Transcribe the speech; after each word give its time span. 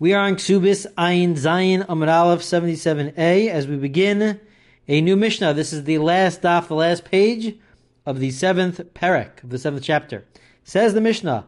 We 0.00 0.14
are 0.14 0.24
on 0.24 0.36
Ksubis 0.36 0.86
Ayin 0.94 1.32
Zayin 1.34 1.84
Amar 1.86 2.08
Aleph 2.08 2.40
77a 2.40 3.50
as 3.50 3.66
we 3.66 3.76
begin 3.76 4.40
a 4.88 5.00
new 5.02 5.14
Mishnah. 5.14 5.52
This 5.52 5.74
is 5.74 5.84
the 5.84 5.98
last 5.98 6.40
daf, 6.40 6.68
the 6.68 6.74
last 6.74 7.04
page 7.04 7.58
of 8.06 8.18
the 8.18 8.30
seventh 8.30 8.80
parak, 8.94 9.44
of 9.44 9.50
the 9.50 9.58
seventh 9.58 9.82
chapter. 9.82 10.24
Says 10.64 10.94
the 10.94 11.02
Mishnah, 11.02 11.44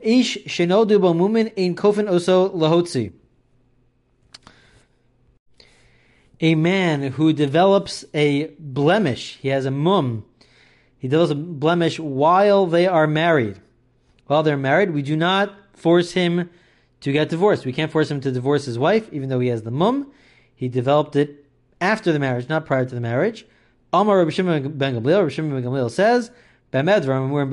Ish 0.00 0.38
Shenodu 0.46 1.00
Mumin 1.00 1.52
Ein 1.58 1.76
Kofin 1.76 2.08
Oso 2.08 2.50
Lahotzi. 2.54 3.12
A 6.40 6.54
man 6.54 7.02
who 7.02 7.34
develops 7.34 8.06
a 8.14 8.54
blemish, 8.58 9.36
he 9.42 9.48
has 9.48 9.66
a 9.66 9.70
mum, 9.70 10.24
he 10.96 11.08
develops 11.08 11.32
a 11.32 11.34
blemish 11.34 12.00
while 12.00 12.64
they 12.64 12.86
are 12.86 13.06
married. 13.06 13.60
While 14.28 14.42
they're 14.42 14.56
married, 14.56 14.92
we 14.92 15.02
do 15.02 15.14
not 15.14 15.52
force 15.74 16.12
him 16.12 16.48
to 17.02 17.12
get 17.12 17.28
divorced. 17.28 17.66
We 17.66 17.72
can't 17.72 17.92
force 17.92 18.10
him 18.10 18.20
to 18.22 18.32
divorce 18.32 18.64
his 18.64 18.78
wife, 18.78 19.12
even 19.12 19.28
though 19.28 19.40
he 19.40 19.48
has 19.48 19.62
the 19.62 19.70
mum. 19.70 20.10
He 20.54 20.68
developed 20.68 21.16
it 21.16 21.44
after 21.80 22.12
the 22.12 22.18
marriage, 22.18 22.48
not 22.48 22.64
prior 22.64 22.84
to 22.84 22.94
the 22.94 23.00
marriage. 23.00 23.44
Amar 23.92 24.18
Rabbi 24.18 24.30
Shimon 24.30 24.78
ben 24.78 24.94
Gamliel, 24.94 25.18
Rabbi 25.18 25.28
Shimon 25.28 25.52
ben 25.52 25.64
Gamliel 25.64 25.90
says. 25.90 26.30
Rabbi 26.72 27.02
Shimon 27.02 27.28
ben 27.30 27.46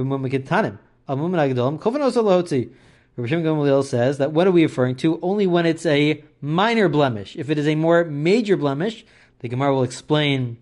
Gamliel 3.17 3.83
says 3.83 4.17
that 4.19 4.31
what 4.31 4.47
are 4.47 4.51
we 4.51 4.63
referring 4.63 4.95
to? 4.97 5.19
Only 5.21 5.47
when 5.47 5.65
it's 5.65 5.85
a 5.85 6.23
minor 6.41 6.87
blemish. 6.87 7.35
If 7.35 7.49
it 7.49 7.57
is 7.57 7.67
a 7.67 7.75
more 7.75 8.05
major 8.05 8.55
blemish, 8.55 9.03
the 9.39 9.49
Gemara 9.49 9.73
will 9.73 9.83
explain 9.83 10.57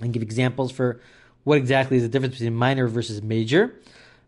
and 0.00 0.12
give 0.12 0.22
examples 0.22 0.72
for 0.72 1.00
what 1.44 1.56
exactly 1.56 1.96
is 1.96 2.02
the 2.02 2.08
difference 2.08 2.34
between 2.34 2.54
minor 2.54 2.88
versus 2.88 3.22
major. 3.22 3.74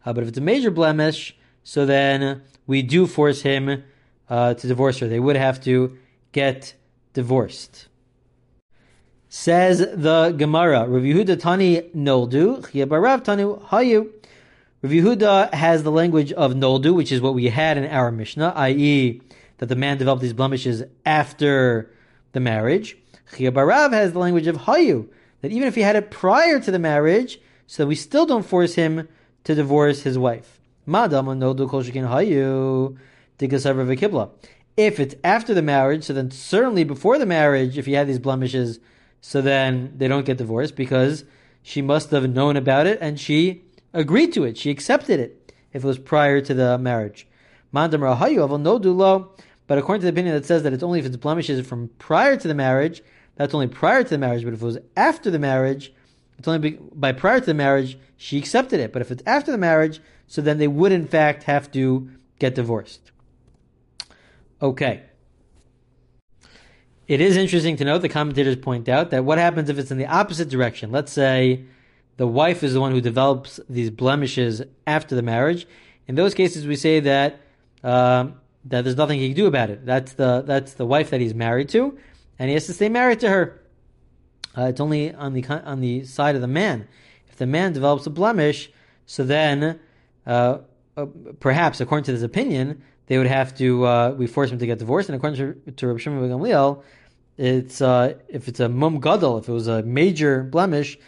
Uh, 0.06 0.12
but 0.12 0.22
if 0.22 0.28
it's 0.28 0.38
a 0.38 0.42
major 0.42 0.70
blemish, 0.70 1.36
so 1.62 1.86
then 1.86 2.42
we 2.66 2.82
do 2.82 3.06
force 3.06 3.42
him 3.42 3.82
uh, 4.28 4.54
to 4.54 4.66
divorce 4.66 4.98
her. 4.98 5.08
They 5.08 5.20
would 5.20 5.36
have 5.36 5.62
to 5.64 5.98
get 6.32 6.74
divorced. 7.12 7.88
Says 9.28 9.78
the 9.78 10.34
Gemara, 10.36 10.88
Rav 10.88 11.02
Yehuda 11.02 11.38
Tani 11.38 11.82
Noldu, 11.94 12.62
Barav 12.86 13.22
Tanu 13.22 13.62
Hayu. 13.66 14.10
Rav 14.82 14.92
Yehuda 14.92 15.54
has 15.54 15.82
the 15.82 15.90
language 15.90 16.32
of 16.32 16.52
Noldu, 16.54 16.94
which 16.94 17.12
is 17.12 17.20
what 17.20 17.34
we 17.34 17.46
had 17.46 17.76
in 17.76 17.84
our 17.86 18.10
Mishnah, 18.10 18.52
i.e., 18.56 19.20
that 19.58 19.66
the 19.66 19.76
man 19.76 19.98
developed 19.98 20.22
these 20.22 20.32
blemishes 20.32 20.82
after 21.04 21.90
the 22.32 22.40
marriage. 22.40 22.96
Barav 23.32 23.92
has 23.92 24.12
the 24.12 24.18
language 24.18 24.46
of 24.46 24.56
Hayu, 24.56 25.08
that 25.42 25.52
even 25.52 25.68
if 25.68 25.74
he 25.74 25.82
had 25.82 25.96
it 25.96 26.10
prior 26.10 26.58
to 26.58 26.70
the 26.70 26.78
marriage, 26.78 27.40
so 27.66 27.86
we 27.86 27.94
still 27.94 28.26
don't 28.26 28.44
force 28.44 28.74
him 28.74 29.08
to 29.44 29.54
divorce 29.54 30.02
his 30.02 30.18
wife. 30.18 30.59
If 34.76 35.00
it's 35.00 35.14
after 35.22 35.52
the 35.52 35.62
marriage, 35.62 36.04
so 36.04 36.12
then 36.12 36.30
certainly 36.30 36.84
before 36.84 37.18
the 37.18 37.26
marriage, 37.26 37.76
if 37.76 37.86
he 37.86 37.92
had 37.92 38.06
these 38.08 38.18
blemishes, 38.18 38.80
so 39.20 39.42
then 39.42 39.92
they 39.96 40.08
don't 40.08 40.24
get 40.24 40.38
divorced 40.38 40.76
because 40.76 41.24
she 41.62 41.82
must 41.82 42.10
have 42.10 42.30
known 42.30 42.56
about 42.56 42.86
it 42.86 42.98
and 43.00 43.20
she 43.20 43.62
agreed 43.92 44.32
to 44.32 44.44
it. 44.44 44.56
She 44.56 44.70
accepted 44.70 45.20
it 45.20 45.52
if 45.72 45.84
it 45.84 45.86
was 45.86 45.98
prior 45.98 46.40
to 46.40 46.54
the 46.54 46.78
marriage. 46.78 47.26
But 47.72 47.92
according 49.78 50.00
to 50.00 50.06
the 50.06 50.12
opinion 50.12 50.34
that 50.34 50.46
says 50.46 50.62
that 50.62 50.72
it's 50.72 50.82
only 50.82 50.98
if 50.98 51.06
it's 51.06 51.16
blemishes 51.16 51.66
from 51.66 51.90
prior 51.98 52.36
to 52.36 52.48
the 52.48 52.54
marriage, 52.54 53.02
that's 53.36 53.54
only 53.54 53.68
prior 53.68 54.02
to 54.02 54.10
the 54.10 54.18
marriage. 54.18 54.44
But 54.44 54.54
if 54.54 54.62
it 54.62 54.64
was 54.64 54.78
after 54.96 55.30
the 55.30 55.38
marriage, 55.38 55.92
it's 56.40 56.48
only 56.48 56.78
by 56.94 57.12
prior 57.12 57.38
to 57.38 57.44
the 57.44 57.52
marriage 57.52 57.98
she 58.16 58.38
accepted 58.38 58.80
it. 58.80 58.94
But 58.94 59.02
if 59.02 59.10
it's 59.10 59.22
after 59.26 59.52
the 59.52 59.58
marriage, 59.58 60.00
so 60.26 60.40
then 60.40 60.56
they 60.56 60.68
would 60.68 60.90
in 60.90 61.06
fact 61.06 61.42
have 61.42 61.70
to 61.72 62.10
get 62.38 62.54
divorced. 62.54 63.12
Okay. 64.62 65.02
It 67.06 67.20
is 67.20 67.36
interesting 67.36 67.76
to 67.76 67.84
note, 67.84 67.98
the 67.98 68.08
commentators 68.08 68.56
point 68.56 68.88
out, 68.88 69.10
that 69.10 69.22
what 69.22 69.36
happens 69.36 69.68
if 69.68 69.78
it's 69.78 69.90
in 69.90 69.98
the 69.98 70.06
opposite 70.06 70.48
direction? 70.48 70.90
Let's 70.90 71.12
say 71.12 71.64
the 72.16 72.26
wife 72.26 72.62
is 72.62 72.72
the 72.72 72.80
one 72.80 72.92
who 72.92 73.02
develops 73.02 73.60
these 73.68 73.90
blemishes 73.90 74.62
after 74.86 75.14
the 75.14 75.22
marriage. 75.22 75.66
In 76.08 76.14
those 76.14 76.32
cases, 76.32 76.66
we 76.66 76.76
say 76.76 77.00
that 77.00 77.38
um, 77.84 78.40
that 78.64 78.84
there's 78.84 78.96
nothing 78.96 79.18
he 79.18 79.28
can 79.28 79.36
do 79.36 79.46
about 79.46 79.68
it. 79.68 79.84
That's 79.84 80.14
the 80.14 80.42
that's 80.46 80.72
the 80.72 80.86
wife 80.86 81.10
that 81.10 81.20
he's 81.20 81.34
married 81.34 81.68
to, 81.70 81.98
and 82.38 82.48
he 82.48 82.54
has 82.54 82.64
to 82.66 82.72
stay 82.72 82.88
married 82.88 83.20
to 83.20 83.28
her. 83.28 83.59
Uh, 84.56 84.64
it's 84.64 84.80
only 84.80 85.14
on 85.14 85.32
the 85.32 85.46
on 85.46 85.80
the 85.80 86.04
side 86.04 86.34
of 86.34 86.40
the 86.40 86.48
man. 86.48 86.88
If 87.28 87.36
the 87.36 87.46
man 87.46 87.72
develops 87.72 88.06
a 88.06 88.10
blemish, 88.10 88.70
so 89.06 89.24
then 89.24 89.78
uh, 90.26 90.58
uh, 90.96 91.06
perhaps 91.38 91.80
according 91.80 92.04
to 92.04 92.12
this 92.12 92.22
opinion, 92.22 92.82
they 93.06 93.18
would 93.18 93.26
have 93.26 93.56
to 93.58 93.86
uh, 93.86 94.10
we 94.16 94.26
force 94.26 94.50
him 94.50 94.58
to 94.58 94.66
get 94.66 94.78
divorced. 94.78 95.08
And 95.08 95.16
according 95.16 95.38
to, 95.38 95.72
to 95.72 95.86
Rabbi 95.86 95.98
Shimon 95.98 96.28
Gamliel, 96.28 96.82
it's 97.38 97.80
uh, 97.80 98.14
if 98.28 98.48
it's 98.48 98.60
a 98.60 98.68
mum 98.68 99.00
gadol, 99.00 99.38
if 99.38 99.48
it 99.48 99.52
was 99.52 99.68
a 99.68 99.82
major 99.82 100.42
blemish, 100.42 100.98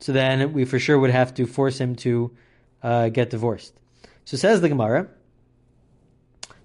so 0.00 0.12
then 0.12 0.52
we 0.52 0.64
for 0.64 0.78
sure 0.78 0.98
would 0.98 1.10
have 1.10 1.34
to 1.34 1.46
force 1.46 1.78
him 1.78 1.94
to 1.96 2.32
get 2.82 3.30
divorced. 3.30 3.74
So 4.24 4.36
says 4.36 4.60
the 4.60 4.68
Gemara. 4.68 5.08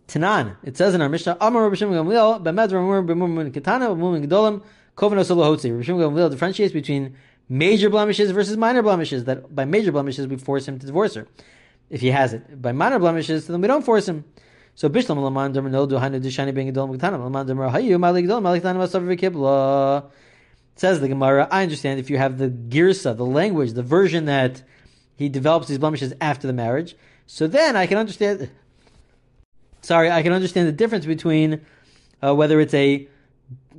Tanan, 0.05 0.57
it 0.63 0.75
says 0.75 0.94
in 0.94 1.01
our 1.01 1.07
Mishnah, 1.07 1.38
Amar 1.39 1.63
Rabbi 1.63 1.75
Shimon 1.75 1.95
Gamliel, 1.95 2.44
B'med 2.44 2.69
Ramur 2.71 4.61
Kovan 4.95 5.17
Osalohotzi. 5.17 5.75
Rav 5.75 5.85
Shimon 5.85 6.29
differentiates 6.31 6.73
between 6.73 7.15
major 7.49 7.89
blemishes 7.89 8.31
versus 8.31 8.57
minor 8.57 8.81
blemishes. 8.81 9.25
That 9.25 9.53
by 9.53 9.65
major 9.65 9.91
blemishes 9.91 10.27
we 10.27 10.37
force 10.37 10.67
him 10.67 10.79
to 10.79 10.85
divorce 10.85 11.15
her 11.15 11.27
if 11.89 12.01
he 12.01 12.11
has 12.11 12.33
it. 12.33 12.61
By 12.61 12.71
minor 12.71 12.99
blemishes, 12.99 13.47
then 13.47 13.61
we 13.61 13.67
don't 13.67 13.83
force 13.83 14.07
him. 14.07 14.25
So 14.75 14.89
Bishlam 14.89 15.21
Laman 15.21 15.53
Dermer 15.53 15.69
No 15.69 15.87
Duhana 15.87 16.19
Dishani 16.19 16.53
being 16.53 16.73
Gedol 16.73 16.89
Muktanam 16.89 17.23
Laman 17.23 17.47
Dermer 17.47 17.71
Hayu 17.71 17.99
Malik 17.99 18.25
Gedol 18.25 18.41
Malik 18.41 18.63
Tanam 18.63 18.77
Asav 18.77 19.03
Kibla. 19.19 20.09
Says 20.75 20.99
the 20.99 21.07
Gemara, 21.07 21.47
I 21.51 21.61
understand 21.61 21.99
if 21.99 22.09
you 22.09 22.17
have 22.17 22.39
the 22.39 22.49
girsa, 22.49 23.15
the 23.15 23.25
language, 23.25 23.73
the 23.73 23.83
version 23.83 24.25
that 24.25 24.63
he 25.15 25.29
develops 25.29 25.67
these 25.67 25.77
blemishes 25.77 26.13
after 26.19 26.47
the 26.47 26.53
marriage. 26.53 26.95
So 27.27 27.45
then 27.45 27.75
I 27.75 27.85
can 27.85 27.99
understand. 27.99 28.49
Sorry, 29.81 30.09
I 30.09 30.23
can 30.23 30.33
understand 30.33 30.67
the 30.67 30.71
difference 30.71 31.05
between 31.05 31.61
uh, 32.23 32.33
whether 32.33 32.59
it's 32.59 32.73
a 32.73 33.07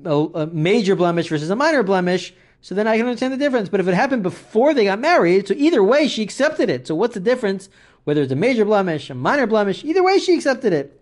a, 0.05 0.43
a 0.43 0.47
major 0.47 0.97
blemish 0.97 1.29
versus 1.29 1.51
a 1.51 1.57
minor 1.57 1.83
blemish, 1.83 2.35
so 2.61 2.75
then 2.75 2.87
I 2.87 2.97
can 2.97 3.07
understand 3.07 3.33
the 3.33 3.39
difference. 3.39 3.69
But 3.69 3.81
if 3.81 3.89
it 3.89 3.95
happened 3.95 4.23
before 4.23 4.73
they 4.75 4.85
got 4.85 4.99
married, 4.99 5.49
so 5.49 5.55
either 5.57 5.83
way 5.83 6.09
she 6.09 6.23
accepted 6.23 6.71
it. 6.71 6.87
So 6.87 6.95
what's 6.95 7.15
the 7.15 7.21
difference? 7.21 7.69
Whether 8.05 8.23
it's 8.23 8.33
a 8.33 8.37
major 8.37 8.65
blemish, 8.65 9.11
a 9.11 9.15
minor 9.15 9.47
blemish, 9.47 9.85
either 9.85 10.03
way 10.03 10.19
she 10.19 10.35
accepted 10.35 10.73
it. 10.73 11.01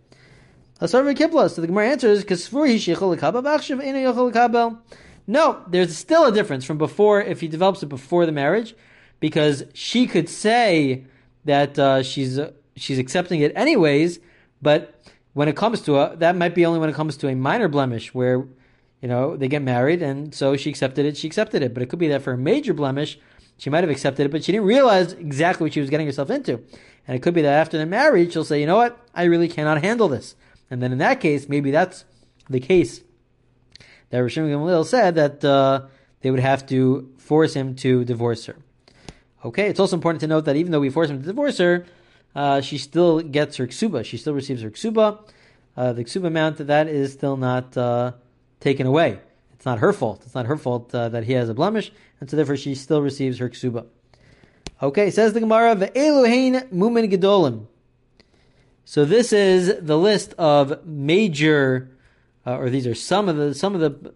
So 0.80 1.02
the 1.02 1.66
Gemara 1.66 1.88
answers, 1.88 2.24
No, 5.26 5.64
there's 5.68 5.96
still 5.96 6.24
a 6.24 6.32
difference 6.32 6.64
from 6.64 6.78
before 6.78 7.22
if 7.22 7.40
he 7.40 7.48
develops 7.48 7.82
it 7.82 7.86
before 7.86 8.26
the 8.26 8.32
marriage, 8.32 8.74
because 9.20 9.64
she 9.72 10.08
could 10.08 10.28
say 10.28 11.04
that 11.44 11.78
uh, 11.78 12.02
she's 12.02 12.38
uh, 12.38 12.50
she's 12.76 12.98
accepting 12.98 13.40
it 13.40 13.52
anyways, 13.54 14.18
but 14.60 15.00
when 15.34 15.48
it 15.48 15.56
comes 15.56 15.80
to 15.82 15.98
a, 15.98 16.16
that 16.16 16.36
might 16.36 16.54
be 16.54 16.66
only 16.66 16.78
when 16.78 16.90
it 16.90 16.94
comes 16.94 17.16
to 17.18 17.28
a 17.28 17.34
minor 17.34 17.68
blemish 17.68 18.12
where 18.12 18.46
you 19.02 19.08
know, 19.08 19.36
they 19.36 19.48
get 19.48 19.62
married, 19.62 20.00
and 20.00 20.34
so 20.34 20.56
she 20.56 20.70
accepted 20.70 21.04
it. 21.04 21.16
She 21.16 21.26
accepted 21.26 21.62
it, 21.62 21.74
but 21.74 21.82
it 21.82 21.90
could 21.90 21.98
be 21.98 22.08
that 22.08 22.22
for 22.22 22.32
a 22.32 22.38
major 22.38 22.72
blemish, 22.72 23.18
she 23.58 23.68
might 23.68 23.82
have 23.84 23.90
accepted 23.90 24.24
it, 24.24 24.30
but 24.30 24.44
she 24.44 24.52
didn't 24.52 24.66
realize 24.66 25.12
exactly 25.12 25.64
what 25.64 25.74
she 25.74 25.80
was 25.80 25.90
getting 25.90 26.06
herself 26.06 26.30
into. 26.30 26.62
And 27.06 27.16
it 27.16 27.22
could 27.22 27.34
be 27.34 27.42
that 27.42 27.52
after 27.52 27.76
the 27.76 27.84
marriage, 27.84 28.32
she'll 28.32 28.44
say, 28.44 28.60
you 28.60 28.66
know 28.66 28.76
what, 28.76 28.98
I 29.12 29.24
really 29.24 29.48
cannot 29.48 29.82
handle 29.82 30.08
this. 30.08 30.36
And 30.70 30.80
then 30.80 30.92
in 30.92 30.98
that 30.98 31.20
case, 31.20 31.48
maybe 31.48 31.72
that's 31.72 32.04
the 32.48 32.60
case 32.60 33.02
that 34.10 34.18
Rishon 34.18 34.48
Gamaliel 34.48 34.84
said 34.84 35.16
that 35.16 35.44
uh, 35.44 35.86
they 36.20 36.30
would 36.30 36.40
have 36.40 36.64
to 36.66 37.12
force 37.18 37.54
him 37.54 37.74
to 37.76 38.04
divorce 38.04 38.46
her. 38.46 38.56
Okay, 39.44 39.68
it's 39.68 39.80
also 39.80 39.96
important 39.96 40.20
to 40.20 40.28
note 40.28 40.44
that 40.44 40.54
even 40.54 40.70
though 40.70 40.80
we 40.80 40.90
force 40.90 41.10
him 41.10 41.20
to 41.20 41.26
divorce 41.26 41.58
her, 41.58 41.84
uh, 42.36 42.60
she 42.60 42.78
still 42.78 43.20
gets 43.20 43.56
her 43.56 43.66
ksuba. 43.66 44.04
She 44.04 44.16
still 44.16 44.34
receives 44.34 44.62
her 44.62 44.70
ksuba. 44.70 45.28
Uh, 45.76 45.92
the 45.92 46.04
ksuba 46.04 46.28
amount 46.28 46.58
that 46.58 46.86
is 46.86 47.12
still 47.12 47.36
not 47.36 47.76
uh, 47.76 48.12
taken 48.62 48.86
away. 48.86 49.18
It's 49.54 49.66
not 49.66 49.78
her 49.80 49.92
fault. 49.92 50.22
It's 50.24 50.34
not 50.34 50.46
her 50.46 50.56
fault 50.56 50.94
uh, 50.94 51.08
that 51.10 51.24
he 51.24 51.34
has 51.34 51.48
a 51.48 51.54
blemish, 51.54 51.92
and 52.20 52.30
so 52.30 52.36
therefore 52.36 52.56
she 52.56 52.74
still 52.74 53.02
receives 53.02 53.38
her 53.38 53.48
ksuba. 53.48 53.86
Okay, 54.82 55.10
says 55.10 55.32
the 55.32 55.40
Gemara, 55.40 55.76
Ve'eluhain 55.76 56.68
mumin 56.70 57.12
gedolim. 57.12 57.66
So 58.84 59.04
this 59.04 59.32
is 59.32 59.72
the 59.80 59.96
list 59.96 60.34
of 60.34 60.84
major, 60.84 61.96
uh, 62.44 62.56
or 62.56 62.70
these 62.70 62.86
are 62.86 62.94
some 62.94 63.28
of 63.28 63.36
the 63.36 63.54
some 63.54 63.76
of 63.76 63.80
the 63.80 64.12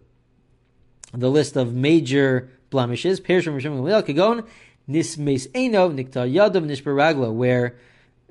the 1.13 1.29
list 1.29 1.55
of 1.55 1.73
major 1.73 2.49
blemishes. 2.69 3.21
Pershim 3.21 3.55
Rishon 3.55 3.79
Gamliel 3.79 4.03
Kagon 4.03 4.45
Nismes 4.89 5.47
Eino 5.51 5.93
Niktar 5.93 6.29
Yadav 6.29 6.65
Nishbaragla, 6.65 7.33
where 7.33 7.77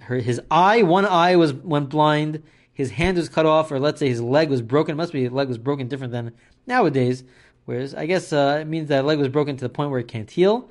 her, 0.01 0.17
his 0.17 0.41
eye, 0.51 0.83
one 0.83 1.07
eye 1.07 1.37
was 1.37 1.55
went 1.55 1.89
blind, 1.89 2.43
his 2.76 2.90
hand 2.90 3.17
was 3.17 3.31
cut 3.31 3.46
off, 3.46 3.73
or 3.73 3.81
let's 3.81 3.99
say 3.99 4.06
his 4.06 4.20
leg 4.20 4.50
was 4.50 4.61
broken. 4.61 4.93
It 4.93 4.96
must 4.96 5.14
be 5.14 5.23
his 5.23 5.32
leg 5.32 5.49
was 5.49 5.56
broken 5.56 5.88
different 5.88 6.12
than 6.12 6.32
nowadays. 6.67 7.25
Whereas 7.64 7.94
I 7.94 8.05
guess 8.05 8.34
uh, 8.34 8.58
it 8.61 8.67
means 8.67 8.90
that 8.90 9.06
leg 9.06 9.19
was 9.19 9.31
broken 9.31 9.56
to 9.56 9.64
the 9.64 9.70
point 9.70 9.90
where 9.90 9.99
it 9.99 10.08
can't 10.08 10.31
heal. 10.31 10.69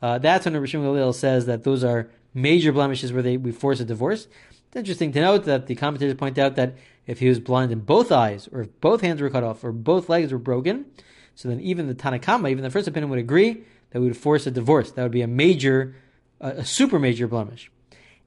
Uh, 0.00 0.16
that's 0.16 0.46
when 0.46 0.54
Rishon 0.54 0.82
Galil 0.82 1.14
says 1.14 1.44
that 1.44 1.62
those 1.62 1.84
are 1.84 2.08
major 2.32 2.72
blemishes 2.72 3.12
where 3.12 3.20
they 3.22 3.36
we 3.36 3.52
force 3.52 3.80
a 3.80 3.84
divorce. 3.84 4.28
It's 4.68 4.76
interesting 4.76 5.12
to 5.12 5.20
note 5.20 5.44
that 5.44 5.66
the 5.66 5.74
commentators 5.74 6.14
point 6.14 6.38
out 6.38 6.56
that 6.56 6.74
if 7.06 7.18
he 7.18 7.28
was 7.28 7.38
blind 7.38 7.70
in 7.70 7.80
both 7.80 8.10
eyes, 8.10 8.48
or 8.50 8.62
if 8.62 8.80
both 8.80 9.02
hands 9.02 9.20
were 9.20 9.28
cut 9.28 9.44
off, 9.44 9.62
or 9.62 9.72
both 9.72 10.08
legs 10.08 10.32
were 10.32 10.38
broken, 10.38 10.86
so 11.34 11.50
then 11.50 11.60
even 11.60 11.86
the 11.86 11.94
Tanna 11.94 12.18
Kamma, 12.18 12.50
even 12.50 12.64
the 12.64 12.70
first 12.70 12.88
opinion, 12.88 13.10
would 13.10 13.18
agree 13.18 13.64
that 13.90 14.00
we 14.00 14.06
would 14.06 14.16
force 14.16 14.46
a 14.46 14.50
divorce. 14.50 14.90
That 14.92 15.02
would 15.02 15.12
be 15.12 15.20
a 15.20 15.26
major, 15.26 15.96
a 16.40 16.64
super 16.64 16.98
major 16.98 17.28
blemish. 17.28 17.70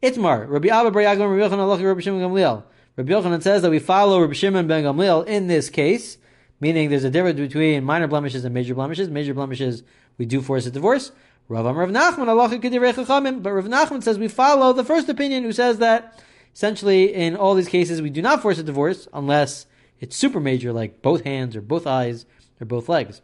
Itmar, 0.03 0.47
Rabbi 0.47 0.67
Abba 0.67 0.91
Bar 0.91 1.01
Yaakov, 1.01 1.39
Rabbi 1.39 1.55
Yochanan, 1.55 1.83
Rabbi 1.83 2.01
Shimon 2.01 2.21
Gamliel. 2.21 2.63
Rabbi 2.97 3.11
Yochanan 3.11 3.43
says 3.43 3.61
that 3.61 3.71
we 3.71 3.79
follow 3.79 4.21
Rabbi 4.21 4.33
Shimon 4.33 4.67
ben 4.67 4.85
Gamliel 4.85 5.27
in 5.27 5.47
this 5.47 5.69
case, 5.69 6.17
meaning 6.61 6.89
there's 6.89 7.03
a 7.03 7.09
difference 7.09 7.39
between 7.39 7.83
minor 7.83 8.07
blemishes 8.07 8.45
and 8.45 8.53
major 8.53 8.73
blemishes. 8.73 9.09
Major 9.09 9.33
blemishes, 9.33 9.83
we 10.17 10.25
do 10.25 10.41
force 10.41 10.65
a 10.65 10.71
divorce. 10.71 11.11
Rav 11.47 11.65
Rav 11.75 11.89
Nachman, 11.89 13.43
but 13.43 13.51
Rav 13.51 13.65
Nachman 13.65 14.01
says 14.01 14.17
we 14.17 14.27
follow 14.29 14.73
the 14.73 14.83
first 14.83 15.09
opinion 15.09 15.43
who 15.43 15.51
says 15.51 15.77
that 15.79 16.23
essentially 16.53 17.13
in 17.13 17.35
all 17.35 17.53
these 17.53 17.67
cases 17.67 18.01
we 18.01 18.09
do 18.09 18.21
not 18.21 18.41
force 18.41 18.57
a 18.57 18.63
divorce 18.63 19.07
unless 19.13 19.65
it's 19.99 20.15
super 20.15 20.39
major, 20.39 20.73
like 20.73 21.01
both 21.01 21.23
hands 21.23 21.55
or 21.55 21.61
both 21.61 21.85
eyes 21.85 22.25
or 22.59 22.65
both 22.65 22.89
legs. 22.89 23.21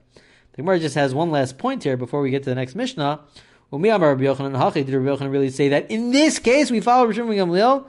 The 0.51 0.57
Gemara 0.57 0.79
just 0.79 0.95
has 0.95 1.15
one 1.15 1.31
last 1.31 1.57
point 1.57 1.83
here 1.83 1.97
before 1.97 2.21
we 2.21 2.29
get 2.29 2.43
to 2.43 2.49
the 2.49 2.55
next 2.55 2.75
Mishnah. 2.75 3.21
Did 3.71 3.81
Rabbi 3.81 4.23
Yochanan 4.23 5.31
really 5.31 5.49
say 5.49 5.69
that 5.69 5.89
in 5.89 6.11
this 6.11 6.39
case 6.39 6.69
we 6.69 6.81
follow 6.81 7.05
Rabbi 7.05 7.15
Shimon 7.15 7.37
ben 7.37 7.47
Gamliel, 7.47 7.87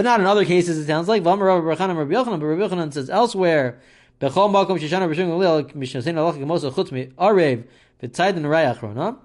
but 0.00 0.04
not 0.04 0.18
in 0.18 0.24
other 0.24 0.46
cases? 0.46 0.78
It 0.78 0.86
sounds 0.86 1.08
like 1.08 1.22
Vamar 1.22 1.44
Rabbi 1.44 1.84
Yochanan 1.84 1.98
Rabbi 1.98 2.14
Yochanan, 2.14 2.40
but 2.40 2.46
Rabbi 2.46 2.74
Yochanan 2.74 2.90
says 2.90 3.10
elsewhere. 3.10 3.78
Bechol 4.18 4.50
Makom 4.50 4.78
Shishana 4.78 5.00
Rabbi 5.00 5.12
Shimon 5.12 5.38
Gamliel 5.38 5.74
Mishnah 5.74 6.00
Alacha 6.00 6.38
Gemosa 6.38 6.72
Chutz 6.72 7.14
Arev 7.16 7.64
V'Tzaydin 8.02 8.40
Rayach 8.40 9.18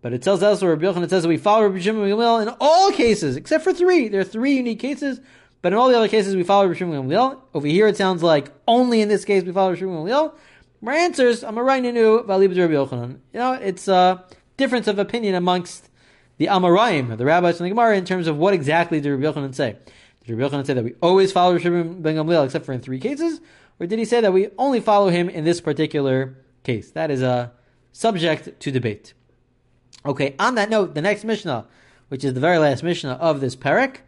But 0.00 0.14
it 0.14 0.22
tells 0.22 0.42
elsewhere 0.42 0.74
Rabbi 0.74 0.86
Yochanan 0.86 1.10
says 1.10 1.24
that 1.24 1.28
we 1.28 1.36
follow 1.36 1.64
Rabbi 1.64 1.80
Shimon 1.80 2.08
Gamliel 2.08 2.40
in 2.40 2.54
all 2.62 2.92
cases 2.92 3.36
except 3.36 3.62
for 3.62 3.74
three. 3.74 4.08
There 4.08 4.22
are 4.22 4.24
three 4.24 4.56
unique 4.56 4.80
cases. 4.80 5.20
But 5.60 5.74
in 5.74 5.78
all 5.78 5.90
the 5.90 5.98
other 5.98 6.08
cases, 6.08 6.34
we 6.34 6.44
follow 6.44 6.66
Rabbi 6.66 6.78
Shimon 6.78 7.06
Gamliel. 7.06 7.38
Over 7.52 7.66
here, 7.66 7.86
it 7.86 7.98
sounds 7.98 8.22
like 8.22 8.50
only 8.66 9.02
in 9.02 9.10
this 9.10 9.26
case 9.26 9.44
we 9.44 9.52
follow 9.52 9.72
Rabbi 9.72 9.80
Shimon 9.80 10.06
Gamliel. 10.06 10.32
My 10.80 10.96
answers, 10.96 11.44
I'm 11.44 11.58
a 11.58 11.62
right 11.62 11.82
Ninu, 11.82 12.24
Valib 12.24 12.56
Rabbi 12.56 12.72
Yochanan. 12.72 13.18
You 13.34 13.38
know, 13.38 13.52
it's 13.52 13.86
a 13.86 14.24
difference 14.56 14.86
of 14.86 14.98
opinion 14.98 15.34
amongst 15.34 15.90
the 16.38 16.46
Amarayim, 16.46 17.18
the 17.18 17.26
rabbis 17.26 17.58
from 17.58 17.64
the 17.64 17.70
Gemara, 17.70 17.98
in 17.98 18.06
terms 18.06 18.26
of 18.26 18.38
what 18.38 18.54
exactly 18.54 18.98
did 18.98 19.10
Rabbi 19.10 19.24
Yochanan 19.24 19.54
say. 19.54 19.76
Did 20.24 20.36
Rabbi 20.36 20.54
Yochanan 20.54 20.66
say 20.66 20.74
that 20.74 20.84
we 20.84 20.94
always 21.02 21.32
follow 21.32 21.54
Rabbi 21.54 21.82
Ben 21.82 22.16
Gamliel 22.16 22.44
except 22.44 22.64
for 22.64 22.72
in 22.72 22.80
three 22.80 23.00
cases? 23.00 23.40
Or 23.80 23.86
did 23.86 23.98
he 23.98 24.04
say 24.04 24.20
that 24.20 24.32
we 24.32 24.48
only 24.58 24.80
follow 24.80 25.08
him 25.08 25.28
in 25.28 25.44
this 25.44 25.60
particular 25.60 26.36
case? 26.62 26.90
That 26.92 27.10
is 27.10 27.22
a 27.22 27.52
subject 27.92 28.60
to 28.60 28.70
debate. 28.70 29.14
Okay, 30.04 30.34
on 30.38 30.54
that 30.56 30.70
note, 30.70 30.94
the 30.94 31.02
next 31.02 31.24
Mishnah, 31.24 31.66
which 32.08 32.24
is 32.24 32.34
the 32.34 32.40
very 32.40 32.58
last 32.58 32.82
Mishnah 32.82 33.12
of 33.12 33.40
this 33.40 33.56
parak, 33.56 33.98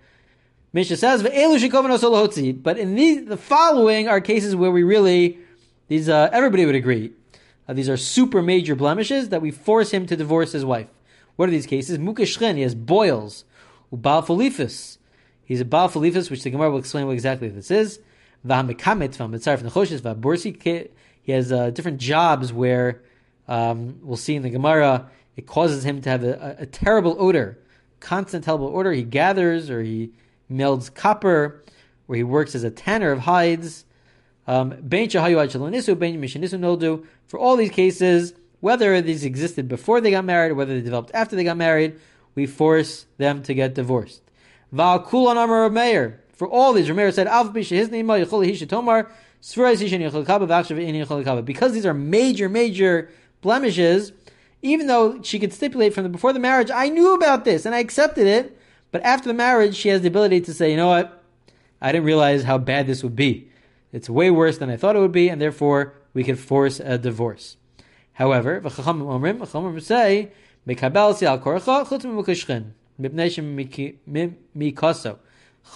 Mishnah 0.72 0.96
says, 0.96 1.22
But 1.22 2.78
in 2.78 2.94
these, 2.96 3.24
the 3.26 3.36
following 3.36 4.08
are 4.08 4.20
cases 4.20 4.56
where 4.56 4.72
we 4.72 4.82
really 4.82 5.38
these 5.88 6.08
uh, 6.08 6.30
everybody 6.32 6.66
would 6.66 6.74
agree. 6.74 7.12
Uh, 7.68 7.74
these 7.74 7.88
are 7.88 7.96
super 7.96 8.42
major 8.42 8.74
blemishes 8.74 9.28
that 9.28 9.42
we 9.42 9.50
force 9.50 9.90
him 9.90 10.06
to 10.06 10.16
divorce 10.16 10.52
his 10.52 10.64
wife. 10.64 10.88
What 11.36 11.48
are 11.48 11.52
these 11.52 11.66
cases? 11.66 11.98
Mukashchen, 11.98 12.56
he 12.56 12.62
has 12.62 12.74
boils. 12.74 13.44
Ubal 13.92 14.26
Philippus. 14.26 14.98
He's 15.44 15.60
a 15.60 15.64
Baal 15.64 15.88
Philippus, 15.88 16.30
which 16.30 16.42
the 16.42 16.50
Gemara 16.50 16.70
will 16.70 16.78
explain 16.78 17.06
what 17.06 17.12
exactly 17.12 17.48
this 17.48 17.70
is. 17.70 18.00
Vahmekamet, 18.46 19.16
Vahmitzar 19.16 19.58
from 19.58 19.68
the 19.68 19.72
Choshes, 19.72 20.00
Vahbursi. 20.00 20.88
He 21.22 21.32
has 21.32 21.50
uh, 21.52 21.70
different 21.70 21.98
jobs 21.98 22.52
where 22.52 23.02
um, 23.48 23.98
we'll 24.02 24.16
see 24.16 24.34
in 24.34 24.42
the 24.42 24.50
Gemara 24.50 25.10
it 25.36 25.46
causes 25.46 25.84
him 25.84 26.00
to 26.02 26.10
have 26.10 26.22
a, 26.24 26.56
a, 26.58 26.62
a 26.62 26.66
terrible 26.66 27.16
odor, 27.18 27.58
constant 28.00 28.44
terrible 28.44 28.76
odor. 28.76 28.92
He 28.92 29.02
gathers 29.02 29.70
or 29.70 29.82
he 29.82 30.10
melds 30.50 30.92
copper, 30.92 31.62
where 32.06 32.16
he 32.16 32.22
works 32.22 32.54
as 32.54 32.64
a 32.64 32.70
tanner 32.70 33.10
of 33.10 33.20
hides. 33.20 33.84
Um, 34.46 34.72
for 37.26 37.38
all 37.38 37.56
these 37.56 37.70
cases, 37.70 38.34
whether 38.60 39.00
these 39.00 39.24
existed 39.24 39.68
before 39.68 40.00
they 40.02 40.10
got 40.10 40.24
married 40.24 40.50
or 40.50 40.54
whether 40.54 40.74
they 40.74 40.82
developed 40.82 41.10
after 41.14 41.34
they 41.34 41.44
got 41.44 41.56
married, 41.56 41.98
we 42.34 42.46
force 42.46 43.06
them 43.16 43.42
to 43.44 43.54
get 43.54 43.74
divorced. 43.74 44.20
For 46.32 46.48
all 46.48 46.72
these, 46.72 46.88
Rameir 46.88 47.12
said, 47.12 47.28
because 51.44 51.72
these 51.72 51.86
are 51.86 51.94
major, 51.94 52.48
major 52.48 53.10
blemishes, 53.40 54.12
even 54.62 54.86
though 54.88 55.22
she 55.22 55.38
could 55.38 55.52
stipulate 55.52 55.94
from 55.94 56.02
the, 56.02 56.08
before 56.08 56.32
the 56.32 56.40
marriage, 56.40 56.72
I 56.74 56.88
knew 56.88 57.14
about 57.14 57.44
this 57.44 57.64
and 57.64 57.74
I 57.74 57.78
accepted 57.78 58.26
it, 58.26 58.58
but 58.90 59.02
after 59.02 59.28
the 59.28 59.34
marriage, 59.34 59.76
she 59.76 59.90
has 59.90 60.00
the 60.00 60.08
ability 60.08 60.40
to 60.40 60.52
say, 60.54 60.72
you 60.72 60.76
know 60.76 60.88
what, 60.88 61.22
I 61.80 61.92
didn't 61.92 62.06
realize 62.06 62.42
how 62.42 62.58
bad 62.58 62.88
this 62.88 63.04
would 63.04 63.14
be. 63.14 63.48
It's 63.92 64.10
way 64.10 64.30
worse 64.30 64.58
than 64.58 64.70
I 64.70 64.76
thought 64.76 64.96
it 64.96 65.00
would 65.00 65.12
be, 65.12 65.28
and 65.28 65.40
therefore 65.40 65.94
we 66.14 66.24
could 66.24 66.38
force 66.38 66.80
a 66.80 66.98
divorce. 66.98 67.58
However, 68.14 68.60
say, 69.80 70.32
chutz. 74.72 75.18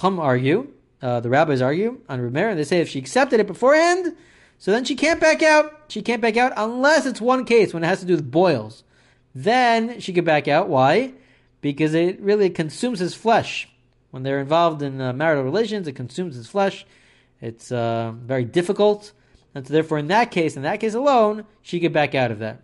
Chum 0.00 0.20
argue, 0.20 0.73
uh, 1.00 1.20
the 1.20 1.31
rabbis 1.31 1.62
argue 1.62 2.00
on 2.09 2.20
Rameir, 2.20 2.50
and 2.50 2.59
they 2.59 2.65
say 2.65 2.81
if 2.81 2.88
she 2.88 2.99
accepted 2.99 3.41
it 3.41 3.47
beforehand, 3.47 4.15
so 4.59 4.73
then 4.73 4.85
she 4.85 4.97
can't 4.97 5.20
back 5.20 5.43
out. 5.43 5.85
She 5.88 6.03
can't 6.03 6.20
back 6.20 6.37
out 6.37 6.53
unless 6.56 7.06
it's 7.06 7.20
one 7.20 7.44
case 7.44 7.73
when 7.73 7.85
it 7.85 7.87
has 7.87 8.00
to 8.00 8.06
do 8.06 8.17
with 8.17 8.31
boils. 8.31 8.82
Then 9.35 10.00
she 10.00 10.12
could 10.12 10.25
back 10.25 10.49
out. 10.49 10.69
Why? 10.69 11.12
Because 11.61 11.94
it 11.94 12.20
really 12.20 12.50
consumes 12.50 12.99
his 12.99 13.15
flesh. 13.15 13.69
When 14.11 14.23
they're 14.23 14.41
involved 14.41 14.82
in 14.82 15.00
uh, 15.00 15.12
marital 15.12 15.44
relations, 15.44 15.87
it 15.87 15.93
consumes 15.93 16.35
his 16.35 16.49
flesh. 16.49 16.87
It's 17.41 17.71
uh, 17.71 18.12
very 18.17 18.44
difficult. 18.44 19.12
And 19.55 19.67
so 19.67 19.73
therefore, 19.73 19.99
in 19.99 20.09
that 20.09 20.31
case, 20.31 20.56
in 20.56 20.62
that 20.62 20.81
case 20.81 20.94
alone, 20.94 21.44
she 21.62 21.79
could 21.79 21.93
back 21.93 22.14
out 22.14 22.31
of 22.31 22.41
that. 22.41 22.62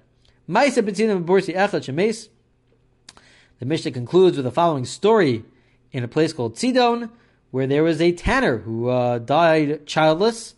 The 3.65 3.69
Mishnah 3.69 3.93
concludes 3.93 4.37
with 4.37 4.45
the 4.45 4.51
following 4.51 4.85
story 4.85 5.43
in 5.91 6.05
a 6.05 6.09
place 6.09 6.35
called 6.35 6.55
Tzidon, 6.55 7.09
where 7.51 7.67
there 7.67 7.83
was 7.83 7.99
a 7.99 8.13
tanner 8.13 8.59
who 8.59 8.91
uh, 8.91 9.17
died 9.19 9.87
childless. 9.87 10.55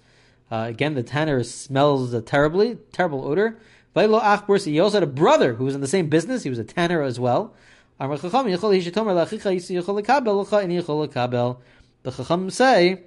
Uh, 0.50 0.64
again, 0.68 0.94
the 0.94 1.04
tanner 1.04 1.44
smells 1.44 2.12
uh, 2.12 2.20
terribly, 2.26 2.78
terrible 2.90 3.24
odor. 3.24 3.58
He 3.94 4.80
also 4.80 4.96
had 4.96 5.04
a 5.04 5.06
brother 5.06 5.54
who 5.54 5.64
was 5.66 5.76
in 5.76 5.80
the 5.80 5.86
same 5.86 6.08
business. 6.08 6.42
He 6.42 6.50
was 6.50 6.58
a 6.58 6.64
tanner 6.64 7.00
as 7.00 7.20
well. 7.20 7.54
The 8.00 8.18
Chacham 12.10 12.50
say 12.50 13.02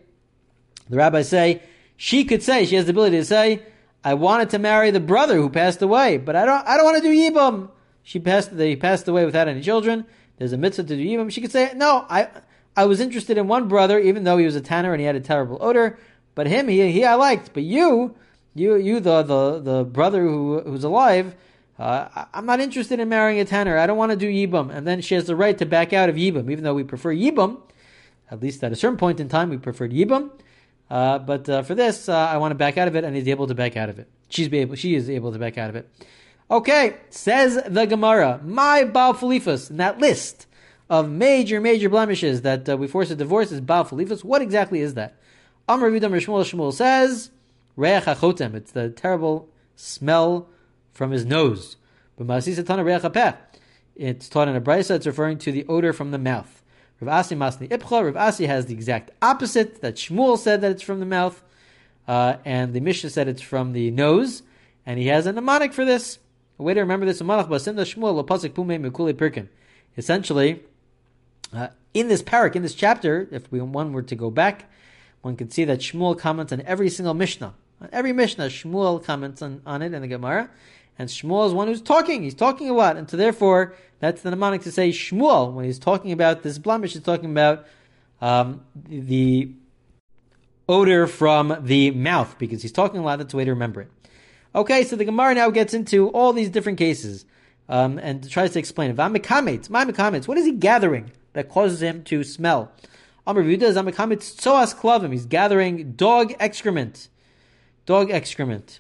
the 0.90 0.96
rabbis 0.96 1.28
say 1.28 1.62
she 1.98 2.24
could 2.24 2.42
say 2.42 2.66
she 2.66 2.76
has 2.76 2.86
the 2.86 2.92
ability 2.92 3.18
to 3.18 3.26
say, 3.26 3.64
"I 4.02 4.14
wanted 4.14 4.50
to 4.52 4.60
marry 4.60 4.92
the 4.92 5.02
brother 5.02 5.36
who 5.36 5.50
passed 5.50 5.82
away, 5.82 6.16
but 6.16 6.38
I 6.38 6.46
don't. 6.46 6.66
I 6.66 6.78
don't 6.78 6.86
want 6.86 7.04
to 7.04 7.04
do 7.04 7.14
yibum." 7.14 7.72
She 8.10 8.18
passed. 8.18 8.58
They 8.58 8.76
passed 8.76 9.08
away 9.08 9.24
without 9.24 9.48
any 9.48 9.62
children. 9.62 10.04
There's 10.38 10.52
a 10.52 10.58
mitzvah 10.58 10.86
to 10.86 10.96
do 10.96 11.06
yibum. 11.06 11.32
She 11.32 11.42
could 11.42 11.52
say, 11.52 11.74
"No, 11.76 12.08
I." 12.10 12.30
I 12.76 12.86
was 12.86 13.02
interested 13.02 13.38
in 13.38 13.48
one 13.48 13.68
brother, 13.68 14.00
even 14.00 14.24
though 14.24 14.38
he 14.38 14.46
was 14.46 14.56
a 14.56 14.62
tanner 14.62 14.94
and 14.94 15.02
he 15.02 15.06
had 15.06 15.16
a 15.16 15.20
terrible 15.20 15.58
odor. 15.60 16.00
But 16.34 16.48
him, 16.48 16.70
he, 16.70 16.92
he 16.92 17.04
I 17.04 17.16
liked. 17.16 17.54
But 17.54 17.64
you, 17.64 18.16
you, 18.56 18.78
you, 18.78 19.00
the 19.00 19.22
the 19.22 19.60
the 19.60 19.84
brother 19.84 20.24
who 20.24 20.62
who's 20.62 20.84
alive, 20.84 21.36
uh, 21.78 22.26
I'm 22.34 22.46
not 22.46 22.60
interested 22.62 23.00
in 23.00 23.10
marrying 23.10 23.40
a 23.40 23.46
tanner. 23.46 23.78
I 23.78 23.86
don't 23.86 23.98
want 23.98 24.12
to 24.12 24.16
do 24.16 24.28
yibum. 24.28 24.74
And 24.74 24.88
then 24.88 25.02
she 25.02 25.14
has 25.16 25.26
the 25.26 25.36
right 25.36 25.58
to 25.58 25.66
back 25.66 25.94
out 25.94 26.10
of 26.10 26.16
yibum, 26.16 26.50
even 26.50 26.64
though 26.64 26.74
we 26.74 26.84
prefer 26.84 27.14
yibum. 27.14 27.62
At 28.32 28.42
least 28.42 28.64
at 28.64 28.72
a 28.72 28.76
certain 28.76 28.98
point 28.98 29.20
in 29.20 29.28
time, 29.28 29.50
we 29.50 29.58
preferred 29.58 29.92
yibum. 29.92 30.32
Uh, 30.90 31.20
but 31.20 31.48
uh, 31.50 31.62
for 31.62 31.76
this, 31.76 32.10
uh, 32.10 32.16
I 32.16 32.38
want 32.38 32.52
to 32.52 32.56
back 32.56 32.78
out 32.78 32.88
of 32.88 32.96
it, 32.96 33.04
and 33.04 33.16
he's 33.16 33.28
able 33.28 33.46
to 33.48 33.56
back 33.56 33.78
out 33.78 33.90
of 33.90 34.00
it. 34.00 34.08
She's 34.30 34.52
able, 34.54 34.76
she 34.76 34.96
is 34.96 35.10
able 35.10 35.32
to 35.34 35.40
back 35.40 35.58
out 35.58 35.70
of 35.70 35.76
it. 35.76 35.90
Okay, 36.52 36.98
says 37.12 37.62
the 37.68 37.86
Gemara, 37.86 38.42
my 38.44 38.84
Baal 38.84 39.14
Philippus, 39.14 39.70
in 39.70 39.78
that 39.78 40.00
list 40.00 40.48
of 40.90 41.08
major, 41.08 41.62
major 41.62 41.90
blemishes 41.90 42.42
that 42.42 42.68
uh, 42.68 42.76
we 42.76 42.88
force 42.88 43.12
a 43.12 43.16
divorce 43.16 43.52
is 43.52 43.62
Baal 43.62 43.84
Philippus. 43.84 44.24
What 44.24 44.42
exactly 44.42 44.80
is 44.80 44.96
that? 44.96 45.16
Amr 45.68 45.92
Vidam 45.92 46.12
Shmuel 46.14 46.44
Shmuel 46.44 46.74
says, 46.74 47.30
Reach 47.76 48.06
HaChotem, 48.06 48.56
it's 48.56 48.72
the 48.72 48.90
terrible 48.90 49.48
smell 49.76 50.50
from 50.92 51.12
his 51.12 51.24
nose. 51.24 51.78
But 52.18 52.26
Masisa 52.26 52.84
Reach 52.84 53.36
it's 53.96 54.30
taught 54.30 54.48
in 54.48 54.56
a 54.56 54.62
brisa, 54.62 54.96
it's 54.96 55.06
referring 55.06 55.38
to 55.40 55.52
the 55.52 55.66
odor 55.68 55.94
from 55.94 56.10
the 56.10 56.18
mouth. 56.18 56.64
Rav 57.00 57.20
Asi 57.20 57.36
Masni 57.36 57.70
Ipcha. 57.70 58.06
Rav 58.06 58.18
Asi 58.18 58.48
has 58.48 58.66
the 58.66 58.74
exact 58.74 59.12
opposite. 59.22 59.82
That 59.82 59.96
Shmuel 59.96 60.38
said 60.38 60.62
that 60.62 60.72
it's 60.72 60.82
from 60.82 61.00
the 61.00 61.06
mouth, 61.06 61.44
uh, 62.08 62.38
and 62.44 62.74
the 62.74 62.80
Mishnah 62.80 63.12
said 63.12 63.28
it's 63.28 63.42
from 63.42 63.74
the 63.74 63.92
nose, 63.92 64.42
and 64.86 64.98
he 64.98 65.08
has 65.08 65.28
a 65.28 65.34
mnemonic 65.34 65.74
for 65.74 65.86
this. 65.86 66.18
A 66.60 66.64
way 66.64 66.74
to 66.74 66.82
remember 66.82 67.06
this: 67.06 67.22
Shmuel 67.22 67.48
Essentially, 69.98 70.64
uh, 71.54 71.68
in 71.94 72.08
this 72.08 72.22
parak, 72.22 72.56
in 72.56 72.62
this 72.62 72.76
chapter, 72.76 73.28
if 73.32 73.52
we, 73.52 73.60
one 73.62 73.94
were 73.94 74.04
to 74.04 74.16
go 74.16 74.30
back, 74.30 74.70
one 75.22 75.36
could 75.36 75.52
see 75.52 75.64
that 75.66 75.80
Shmuel 75.80 76.18
comments 76.18 76.54
on 76.54 76.62
every 76.62 76.90
single 76.90 77.14
Mishnah. 77.14 77.54
On 77.82 77.90
every 77.92 78.14
Mishnah, 78.14 78.48
Shmuel 78.48 79.04
comments 79.04 79.42
on, 79.42 79.62
on 79.66 79.82
it 79.82 79.94
in 79.94 80.02
the 80.02 80.08
Gemara. 80.08 80.50
And 80.98 81.10
Shmuel 81.10 81.48
is 81.48 81.54
one 81.54 81.68
who's 81.68 81.82
talking. 81.82 82.24
He's 82.24 82.36
talking 82.36 82.70
a 82.70 82.74
lot. 82.74 82.98
And 82.98 83.10
so 83.10 83.16
therefore, 83.16 83.74
that's 84.00 84.22
the 84.22 84.30
mnemonic 84.30 84.62
to 84.64 84.72
say 84.72 84.90
Shmuel, 84.90 85.54
when 85.54 85.66
he's 85.66 85.80
talking 85.80 86.12
about 86.12 86.44
this 86.44 86.58
blemish, 86.58 86.94
he's 86.94 87.04
talking 87.04 87.32
about 87.32 87.66
um, 88.22 88.66
the 88.86 89.50
odor 90.68 91.08
from 91.08 91.58
the 91.62 91.92
mouth 91.92 92.38
because 92.38 92.62
he's 92.62 92.74
talking 92.74 93.00
a 93.00 93.04
lot. 93.04 93.18
That's 93.20 93.32
the 93.32 93.38
way 93.38 93.46
to 93.46 93.52
remember 93.52 93.82
it. 93.82 93.92
Okay, 94.56 94.84
so 94.84 94.96
the 94.96 95.06
Gemara 95.06 95.36
now 95.36 95.50
gets 95.52 95.74
into 95.76 96.10
all 96.10 96.34
these 96.34 96.50
different 96.50 96.80
cases 96.80 97.26
um, 97.68 98.00
and 98.00 98.28
tries 98.30 98.52
to 98.54 98.60
explain 98.60 98.90
it. 98.90 98.98
Vamikamitz, 98.98 99.70
my 99.70 99.86
What 99.86 100.38
is 100.38 100.46
he 100.46 100.54
gathering 100.54 101.12
that 101.34 101.50
causes 101.50 101.84
him 101.84 102.04
to 102.06 102.24
smell? 102.24 102.72
Amr 103.28 103.44
Vuda 103.44 103.72
Zamikamitz 103.72 104.36
Tsoas 104.36 104.76
Klavim. 104.76 105.12
He's 105.12 105.28
gathering 105.28 105.92
dog 105.92 106.34
excrement. 106.40 107.10
Dog 107.86 108.10
excrement. 108.10 108.80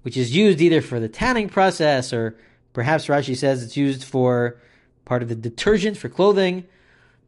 Which 0.00 0.16
is 0.16 0.34
used 0.34 0.62
either 0.62 0.80
for 0.80 0.98
the 0.98 1.10
tanning 1.10 1.50
process 1.50 2.14
or 2.14 2.38
perhaps 2.72 3.06
Rashi 3.06 3.36
says 3.36 3.62
it's 3.62 3.76
used 3.76 4.02
for 4.02 4.58
part 5.04 5.22
of 5.22 5.28
the 5.28 5.34
detergent 5.34 5.98
for 5.98 6.08
clothing. 6.08 6.64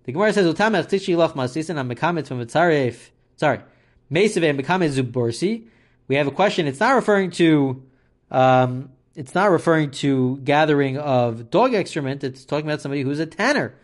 The 0.04 0.12
Gemara 0.12 0.32
says, 0.32 0.46
"Utamach 0.46 0.86
tishi 0.86 1.14
lach 1.14 1.34
masisin 1.34 1.76
am 1.76 1.90
mekamet 1.90 2.26
from 2.26 2.42
mitzaref." 2.42 3.10
Sorry, 3.36 3.60
mesave 4.08 4.44
and 4.44 4.58
mekamet 4.58 4.90
zuborsi. 4.90 5.66
We 6.10 6.16
have 6.16 6.26
a 6.26 6.32
question. 6.32 6.66
It's 6.66 6.80
not 6.80 6.96
referring 6.96 7.30
to. 7.42 7.84
Um, 8.32 8.90
it's 9.14 9.32
not 9.32 9.52
referring 9.52 9.92
to 10.02 10.38
gathering 10.38 10.98
of 10.98 11.50
dog 11.50 11.72
excrement. 11.72 12.24
It's 12.24 12.44
talking 12.44 12.68
about 12.68 12.80
somebody 12.80 13.02
who's 13.02 13.20
a 13.20 13.26
tanner. 13.26 13.76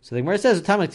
So 0.00 0.14
the 0.14 0.22
Gemara 0.22 0.38
says. 0.38 0.66
Uh, 0.66 0.86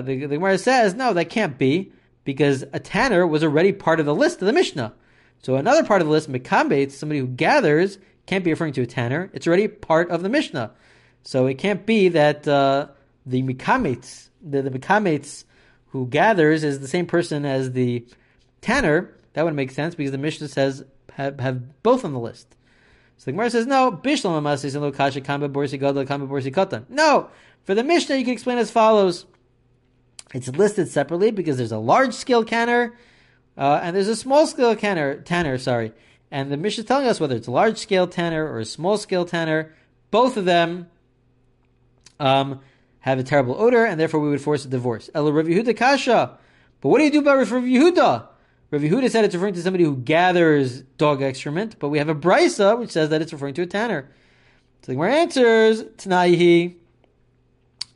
the, 0.00 0.26
the 0.26 0.28
Gemara 0.34 0.58
says, 0.58 0.94
"No, 0.94 1.12
that 1.12 1.30
can't 1.30 1.56
be 1.56 1.92
because 2.24 2.64
a 2.72 2.80
tanner 2.80 3.24
was 3.24 3.44
already 3.44 3.72
part 3.72 4.00
of 4.00 4.06
the 4.06 4.14
list 4.14 4.42
of 4.42 4.46
the 4.46 4.52
Mishnah." 4.52 4.92
So 5.40 5.54
another 5.54 5.84
part 5.84 6.00
of 6.00 6.08
the 6.08 6.12
list, 6.12 6.28
mekambet, 6.28 6.90
somebody 6.90 7.20
who 7.20 7.28
gathers, 7.28 7.98
can't 8.26 8.42
be 8.42 8.50
referring 8.50 8.72
to 8.72 8.82
a 8.82 8.86
tanner. 8.86 9.30
It's 9.32 9.46
already 9.46 9.68
part 9.68 10.10
of 10.10 10.24
the 10.24 10.28
Mishnah. 10.28 10.72
So 11.22 11.46
it 11.46 11.58
can't 11.58 11.86
be 11.86 12.08
that 12.08 12.48
uh, 12.48 12.88
the 13.24 13.44
mikametz, 13.44 14.30
the, 14.42 14.62
the 14.62 14.70
who 15.96 16.06
gathers 16.06 16.62
is 16.62 16.80
the 16.80 16.88
same 16.88 17.06
person 17.06 17.46
as 17.46 17.72
the 17.72 18.06
tanner. 18.60 19.14
That 19.32 19.46
would 19.46 19.54
make 19.54 19.70
sense 19.70 19.94
because 19.94 20.12
the 20.12 20.18
Mishnah 20.18 20.48
says 20.48 20.84
have, 21.14 21.40
have 21.40 21.82
both 21.82 22.04
on 22.04 22.12
the 22.12 22.18
list. 22.18 22.54
So 23.16 23.24
the 23.24 23.32
Gemara 23.32 23.48
says, 23.48 23.66
no, 23.66 23.90
bishlam 23.90 24.38
amasis 24.38 24.74
and 24.74 24.94
kasha 24.94 25.22
kamba 25.22 25.48
borsi 25.48 25.80
gadol 25.80 26.04
kamba 26.04 26.26
borsi. 26.26 26.84
No, 26.90 27.30
for 27.64 27.74
the 27.74 27.82
Mishnah 27.82 28.16
you 28.16 28.24
can 28.24 28.34
explain 28.34 28.58
as 28.58 28.70
follows. 28.70 29.24
It's 30.34 30.48
listed 30.48 30.88
separately 30.88 31.30
because 31.30 31.56
there's 31.56 31.72
a 31.72 31.78
large 31.78 32.12
scale 32.12 32.44
canner 32.44 32.94
uh, 33.56 33.80
and 33.82 33.96
there's 33.96 34.08
a 34.08 34.16
small 34.16 34.46
scale 34.46 34.76
canner, 34.76 35.22
tanner, 35.22 35.56
sorry. 35.56 35.92
And 36.30 36.52
the 36.52 36.58
Mishnah 36.58 36.82
is 36.82 36.88
telling 36.88 37.06
us 37.06 37.18
whether 37.20 37.36
it's 37.36 37.46
a 37.46 37.52
large 37.52 37.78
scale 37.78 38.06
tanner 38.06 38.46
or 38.46 38.58
a 38.58 38.66
small 38.66 38.98
scale 38.98 39.24
tanner, 39.24 39.74
both 40.10 40.36
of 40.36 40.44
them 40.44 40.90
um, 42.20 42.60
have 43.06 43.20
a 43.20 43.22
terrible 43.22 43.54
odor, 43.56 43.86
and 43.86 44.00
therefore 44.00 44.18
we 44.18 44.28
would 44.28 44.40
force 44.40 44.64
a 44.64 44.68
divorce. 44.68 45.08
El 45.14 45.32
Rav 45.32 45.46
Yehuda 45.46 45.76
Kasha. 45.76 46.36
But 46.80 46.88
what 46.88 46.98
do 46.98 47.04
you 47.04 47.12
do 47.12 47.20
about 47.20 47.38
Rav 47.38 47.48
Yehuda? 47.48 48.26
Rav 48.72 48.82
Yehuda 48.82 49.08
said 49.08 49.24
it's 49.24 49.34
referring 49.34 49.54
to 49.54 49.62
somebody 49.62 49.84
who 49.84 49.96
gathers 49.96 50.82
dog 50.98 51.22
excrement, 51.22 51.76
but 51.78 51.88
we 51.88 51.98
have 51.98 52.08
a 52.08 52.16
brisa 52.16 52.76
which 52.76 52.90
says 52.90 53.10
that 53.10 53.22
it's 53.22 53.32
referring 53.32 53.54
to 53.54 53.62
a 53.62 53.66
tanner. 53.66 54.10
So 54.82 54.86
the 54.86 54.94
Gemara 54.94 55.14
answers, 55.14 55.84
Tanaihi, 55.84 56.74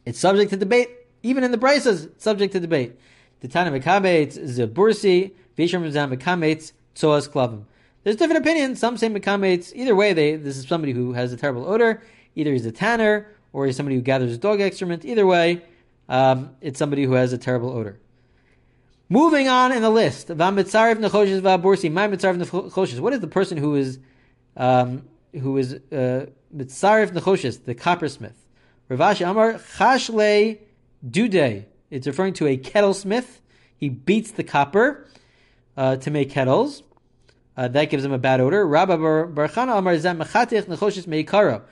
it's 0.07 0.21
subject 0.21 0.50
to 0.50 0.57
debate. 0.57 0.88
Even 1.25 1.43
in 1.43 1.50
the 1.50 1.59
brisas, 1.59 2.07
it's 2.07 2.23
subject 2.23 2.52
to 2.52 2.61
debate. 2.61 2.97
The 3.40 3.49
Tana 3.49 3.73
Mekametz 3.73 4.38
Zabursi, 4.38 5.33
Vishram 5.59 5.90
Mekametz 5.90 6.73
Tzoas 6.95 7.29
Klavim. 7.29 7.64
There's 8.05 8.17
different 8.17 8.47
opinions. 8.47 8.79
Some 8.79 8.97
say 8.97 9.09
Mekametz. 9.09 9.73
Either 9.75 9.97
way, 9.97 10.12
they 10.12 10.37
this 10.37 10.57
is 10.57 10.69
somebody 10.69 10.93
who 10.93 11.14
has 11.14 11.33
a 11.33 11.37
terrible 11.37 11.67
odor. 11.67 12.00
Either 12.37 12.52
he's 12.52 12.64
a 12.64 12.73
tanner 12.73 13.26
or 13.52 13.66
he's 13.66 13.76
somebody 13.76 13.97
who 13.97 14.02
gathers 14.02 14.37
dog 14.38 14.61
excrement. 14.61 15.04
Either 15.04 15.26
way, 15.26 15.62
um, 16.09 16.50
it's 16.61 16.78
somebody 16.78 17.04
who 17.04 17.12
has 17.12 17.33
a 17.33 17.38
terrible 17.38 17.71
odor. 17.71 17.99
Moving 19.09 19.49
on 19.49 19.73
in 19.73 19.83
the 19.83 19.90
list, 19.90 20.28
what 20.28 20.59
is 20.59 20.71
the 23.21 23.28
person 23.30 23.59
who 23.59 23.75
is 23.75 23.99
um, 24.57 25.02
who 25.33 25.57
is 25.57 25.75
uh, 25.75 26.26
mitzarif 26.54 27.11
nechoshes, 27.12 27.64
the 27.64 27.75
coppersmith? 27.75 28.37
Ravashi 28.88 29.28
Amar 29.28 29.54
chashle 29.54 30.59
dude. 31.09 31.66
It's 31.90 32.07
referring 32.07 32.35
to 32.35 32.47
a 32.47 32.57
kettle 32.57 32.95
smith. 32.95 33.40
He 33.76 33.88
beats 33.88 34.30
the 34.33 34.45
copper 34.45 35.09
uh, 35.76 35.97
to 35.97 36.11
make 36.11 36.30
kettles. 36.30 36.85
Uh, 37.57 37.69
that 37.69 37.90
gives 37.90 38.04
him 38.04 38.12
a 38.12 38.19
bad 38.19 38.40
odor. 38.40 38.64
Rabbi 38.64 38.97
Barchana 38.97 39.76
Amar 39.78 39.99
Zem 39.99 40.19
Mechatich 40.19 40.64
Nechoshes 40.66 41.07
Meikaro. 41.07 41.62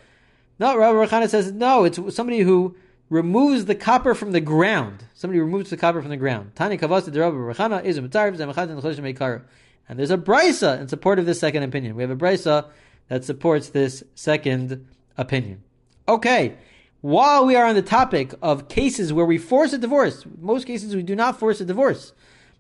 No, 0.58 0.76
Rabbi 0.76 1.06
Rechana 1.06 1.28
says 1.28 1.52
no. 1.52 1.84
It's 1.84 1.98
somebody 2.14 2.40
who 2.40 2.76
removes 3.10 3.66
the 3.66 3.74
copper 3.74 4.14
from 4.14 4.32
the 4.32 4.40
ground. 4.40 5.04
Somebody 5.14 5.40
removes 5.40 5.70
the 5.70 5.76
copper 5.76 6.00
from 6.00 6.10
the 6.10 6.16
ground. 6.16 6.52
Tani 6.54 6.76
kavasa 6.76 7.12
de 7.12 7.20
Rabbi 7.20 7.36
Rechana 7.36 7.84
is 7.84 7.96
a 7.96 8.02
mitzarv 8.02 8.36
zemachat 8.36 9.28
and. 9.28 9.44
And 9.88 9.98
there's 9.98 10.10
a 10.10 10.18
brisa 10.18 10.80
in 10.80 10.88
support 10.88 11.18
of 11.18 11.26
this 11.26 11.40
second 11.40 11.62
opinion. 11.62 11.94
We 11.96 12.02
have 12.02 12.10
a 12.10 12.16
brisa 12.16 12.68
that 13.08 13.24
supports 13.24 13.70
this 13.70 14.02
second 14.14 14.86
opinion. 15.16 15.62
Okay. 16.06 16.56
While 17.00 17.46
we 17.46 17.54
are 17.54 17.64
on 17.64 17.74
the 17.74 17.82
topic 17.82 18.34
of 18.42 18.68
cases 18.68 19.12
where 19.12 19.24
we 19.24 19.38
force 19.38 19.72
a 19.72 19.78
divorce, 19.78 20.24
most 20.40 20.66
cases 20.66 20.96
we 20.96 21.02
do 21.02 21.14
not 21.14 21.38
force 21.38 21.60
a 21.60 21.64
divorce. 21.64 22.12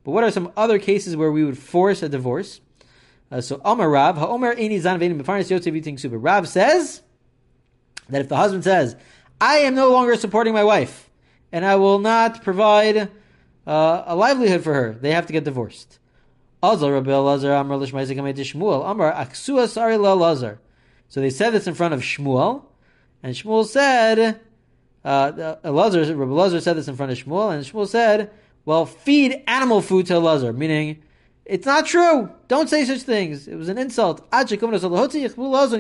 But 0.04 0.12
what 0.12 0.24
are 0.24 0.30
some 0.30 0.52
other 0.56 0.78
cases 0.78 1.16
where 1.16 1.32
we 1.32 1.44
would 1.44 1.58
force 1.58 2.02
a 2.02 2.08
divorce? 2.08 2.60
Uh, 3.30 3.40
so 3.40 3.60
Amar 3.64 3.90
Rav, 3.90 4.16
Ha'omer 4.16 4.54
Eini 4.54 4.80
Zan 4.80 5.00
Venim 5.00 5.20
Befarnas 5.20 5.50
Yotzev. 5.50 6.10
Rav 6.12 6.48
says 6.48 7.02
that 8.08 8.20
if 8.20 8.28
the 8.28 8.36
husband 8.36 8.64
says, 8.64 8.96
I 9.40 9.58
am 9.58 9.74
no 9.74 9.90
longer 9.90 10.16
supporting 10.16 10.54
my 10.54 10.64
wife, 10.64 11.10
and 11.52 11.64
I 11.64 11.76
will 11.76 11.98
not 11.98 12.42
provide 12.42 13.10
uh, 13.66 14.02
a 14.06 14.16
livelihood 14.16 14.64
for 14.64 14.74
her, 14.74 14.92
they 14.92 15.12
have 15.12 15.26
to 15.26 15.32
get 15.32 15.44
divorced. 15.44 15.98
Rabbi 16.62 17.14
Lazar 17.14 17.52
Amar 17.52 17.78
Lishmaizik 17.78 18.16
Shmuel 18.16 19.68
Sari. 20.38 20.56
So 21.08 21.20
they 21.20 21.30
said 21.30 21.50
this 21.50 21.66
in 21.66 21.74
front 21.74 21.94
of 21.94 22.00
Shmuel, 22.00 22.64
and 23.22 23.34
Shmuel 23.34 23.64
said, 23.64 24.40
uh, 25.04 25.32
Elazar, 25.64 26.18
Rabbi 26.18 26.32
Lazar 26.32 26.60
said 26.60 26.76
this 26.76 26.88
in 26.88 26.96
front 26.96 27.12
of 27.12 27.18
Shmuel, 27.18 27.54
and 27.54 27.64
Shmuel 27.64 27.86
said, 27.86 28.30
well, 28.64 28.84
feed 28.84 29.42
animal 29.46 29.80
food 29.80 30.06
to 30.06 30.14
Elazar, 30.14 30.54
meaning, 30.54 31.02
it's 31.46 31.64
not 31.64 31.86
true. 31.86 32.30
Don't 32.48 32.68
say 32.68 32.84
such 32.84 33.00
things. 33.02 33.48
It 33.48 33.54
was 33.56 33.70
an 33.70 33.78
insult. 33.78 34.26
And 34.30 34.50
he 34.50 34.56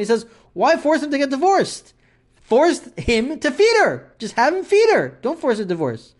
says, 0.06 0.26
why 0.54 0.76
force 0.78 1.02
him 1.02 1.10
to 1.10 1.18
get 1.18 1.28
divorced? 1.28 1.92
Forced 2.48 2.98
him 2.98 3.38
to 3.40 3.50
feed 3.50 3.76
her. 3.82 4.10
Just 4.18 4.34
have 4.34 4.54
him 4.54 4.64
feed 4.64 4.90
her. 4.90 5.18
Don't 5.20 5.38
force 5.38 5.58
a 5.58 5.66
divorce. 5.66 6.14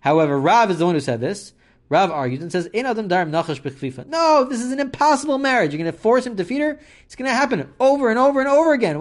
However, 0.00 0.40
Rav 0.40 0.70
is 0.70 0.78
the 0.78 0.86
one 0.86 0.94
who 0.94 1.00
said 1.00 1.20
this. 1.20 1.52
Rav 1.88 2.10
argues 2.10 2.40
and 2.40 2.50
says, 2.50 2.68
No, 2.72 4.46
this 4.48 4.60
is 4.60 4.72
an 4.72 4.80
impossible 4.80 5.38
marriage. 5.38 5.72
You're 5.72 5.82
going 5.82 5.92
to 5.92 5.98
force 5.98 6.26
him 6.26 6.36
to 6.36 6.44
feed 6.44 6.60
her? 6.60 6.80
It's 7.04 7.14
going 7.14 7.28
to 7.28 7.34
happen 7.34 7.72
over 7.78 8.08
and 8.08 8.18
over 8.18 8.40
and 8.40 8.48
over 8.48 8.72
again. 8.72 8.96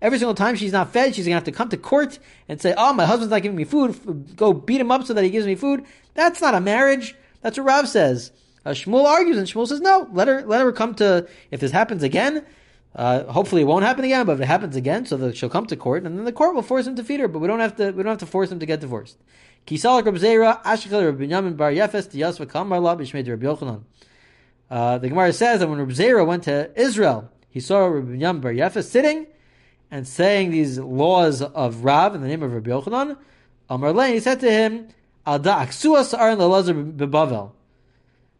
Every 0.00 0.18
single 0.18 0.34
time 0.34 0.54
she's 0.54 0.72
not 0.72 0.92
fed, 0.92 1.14
she's 1.14 1.26
going 1.26 1.32
to 1.32 1.36
have 1.36 1.44
to 1.44 1.52
come 1.52 1.68
to 1.70 1.76
court 1.76 2.18
and 2.48 2.60
say, 2.60 2.72
oh, 2.76 2.92
my 2.94 3.04
husband's 3.04 3.30
not 3.30 3.42
giving 3.42 3.56
me 3.56 3.64
food. 3.64 4.36
Go 4.36 4.52
beat 4.54 4.80
him 4.80 4.90
up 4.92 5.04
so 5.04 5.12
that 5.14 5.24
he 5.24 5.30
gives 5.30 5.46
me 5.46 5.56
food. 5.56 5.84
That's 6.14 6.40
not 6.40 6.54
a 6.54 6.60
marriage. 6.60 7.14
That's 7.42 7.58
what 7.58 7.66
Rav 7.66 7.88
says. 7.88 8.32
Uh, 8.64 8.70
Shmuel 8.70 9.04
argues 9.04 9.36
and 9.36 9.46
Shmuel 9.46 9.66
says, 9.66 9.80
no, 9.80 10.08
let 10.12 10.28
her, 10.28 10.42
let 10.46 10.62
her 10.62 10.72
come 10.72 10.94
to, 10.96 11.28
if 11.50 11.60
this 11.60 11.72
happens 11.72 12.02
again, 12.02 12.44
uh, 12.94 13.24
hopefully, 13.24 13.62
it 13.62 13.66
won't 13.66 13.84
happen 13.84 14.04
again. 14.04 14.26
But 14.26 14.32
if 14.34 14.40
it 14.40 14.46
happens 14.46 14.76
again, 14.76 15.06
so 15.06 15.16
that 15.18 15.36
she'll 15.36 15.48
come 15.48 15.66
to 15.66 15.76
court, 15.76 16.04
and 16.04 16.18
then 16.18 16.24
the 16.24 16.32
court 16.32 16.54
will 16.54 16.62
force 16.62 16.86
him 16.86 16.96
to 16.96 17.04
feed 17.04 17.20
her. 17.20 17.28
But 17.28 17.40
we 17.40 17.48
don't 17.48 17.60
have 17.60 17.76
to. 17.76 17.90
We 17.90 18.02
don't 18.02 18.12
have 18.12 18.18
to 18.18 18.26
force 18.26 18.50
him 18.50 18.58
to 18.60 18.66
get 18.66 18.80
divorced. 18.80 19.18
Uh, 24.70 24.98
the 24.98 25.08
Gemara 25.08 25.32
says 25.32 25.60
that 25.60 25.68
when 25.68 25.78
Reb 25.78 25.90
Zera 25.90 26.26
went 26.26 26.44
to 26.44 26.70
Israel, 26.80 27.30
he 27.48 27.60
saw 27.60 27.88
Binyamin 27.90 28.40
Bar 28.40 28.52
Yefa 28.52 28.82
sitting 28.82 29.26
and 29.90 30.06
saying 30.06 30.50
these 30.50 30.78
laws 30.78 31.42
of 31.42 31.84
Rav 31.84 32.14
in 32.14 32.20
the 32.20 32.28
name 32.28 32.42
of 32.42 32.52
Rabbi 32.52 32.70
Yochanan. 32.70 33.16
Amar 33.70 34.06
he 34.06 34.20
said 34.20 34.40
to 34.40 34.50
him, 34.50 34.88
"Alda 35.26 35.50
aksuas 35.50 36.18
aron 36.18 36.38
lelazar 36.38 36.96
bebavel." 36.96 37.52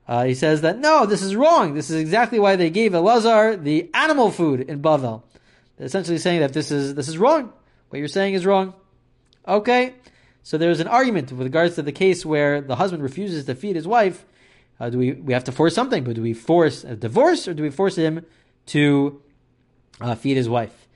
Uh, 0.09 0.25
he 0.25 0.35
says 0.35 0.63
that 0.63 0.79
no, 0.79 1.05
this 1.05 1.21
is 1.21 1.37
wrong. 1.37 1.75
This 1.75 1.91
is 1.91 2.01
exactly 2.01 2.39
why 2.39 2.57
they 2.57 2.71
gave 2.71 2.93
Elazar 2.93 3.63
the 3.63 3.91
animal 3.93 4.31
food 4.31 4.63
in 4.63 4.81
Bavel. 4.81 5.23
They're 5.77 5.87
essentially 5.87 6.17
saying 6.17 6.41
that 6.41 6.55
this 6.55 6.71
is 6.71 6.95
this 6.95 7.09
is 7.09 7.19
wrong. 7.19 7.53
What 7.91 7.99
you're 7.99 8.09
saying 8.09 8.33
is 8.33 8.47
wrong. 8.47 8.73
Okay, 9.47 9.95
so 10.43 10.57
there's 10.57 10.81
an 10.81 10.89
argument 10.89 11.31
with 11.31 11.43
regards 11.43 11.75
to 11.75 11.83
the 11.83 11.93
case 11.93 12.25
where 12.25 12.63
the 12.63 12.77
husband 12.77 13.03
refuses 13.03 13.45
to 13.45 13.55
feed 13.55 13.77
his 13.77 13.87
wife. 13.87 14.25
Uh, 14.81 14.89
do 14.89 14.97
we 14.97 15.13
we 15.13 15.35
have 15.35 15.45
to 15.45 15.53
force 15.53 15.75
something? 15.75 16.05
But 16.05 16.15
do 16.15 16.23
we 16.23 16.33
force 16.33 16.85
a 16.85 16.97
divorce 16.97 17.47
or 17.47 17.53
do 17.53 17.63
we 17.63 17.71
force 17.71 17.97
him 17.97 18.25
to 18.67 19.21
uh, 20.01 20.15
feed 20.15 20.39
his 20.39 20.49
wife? 20.49 20.89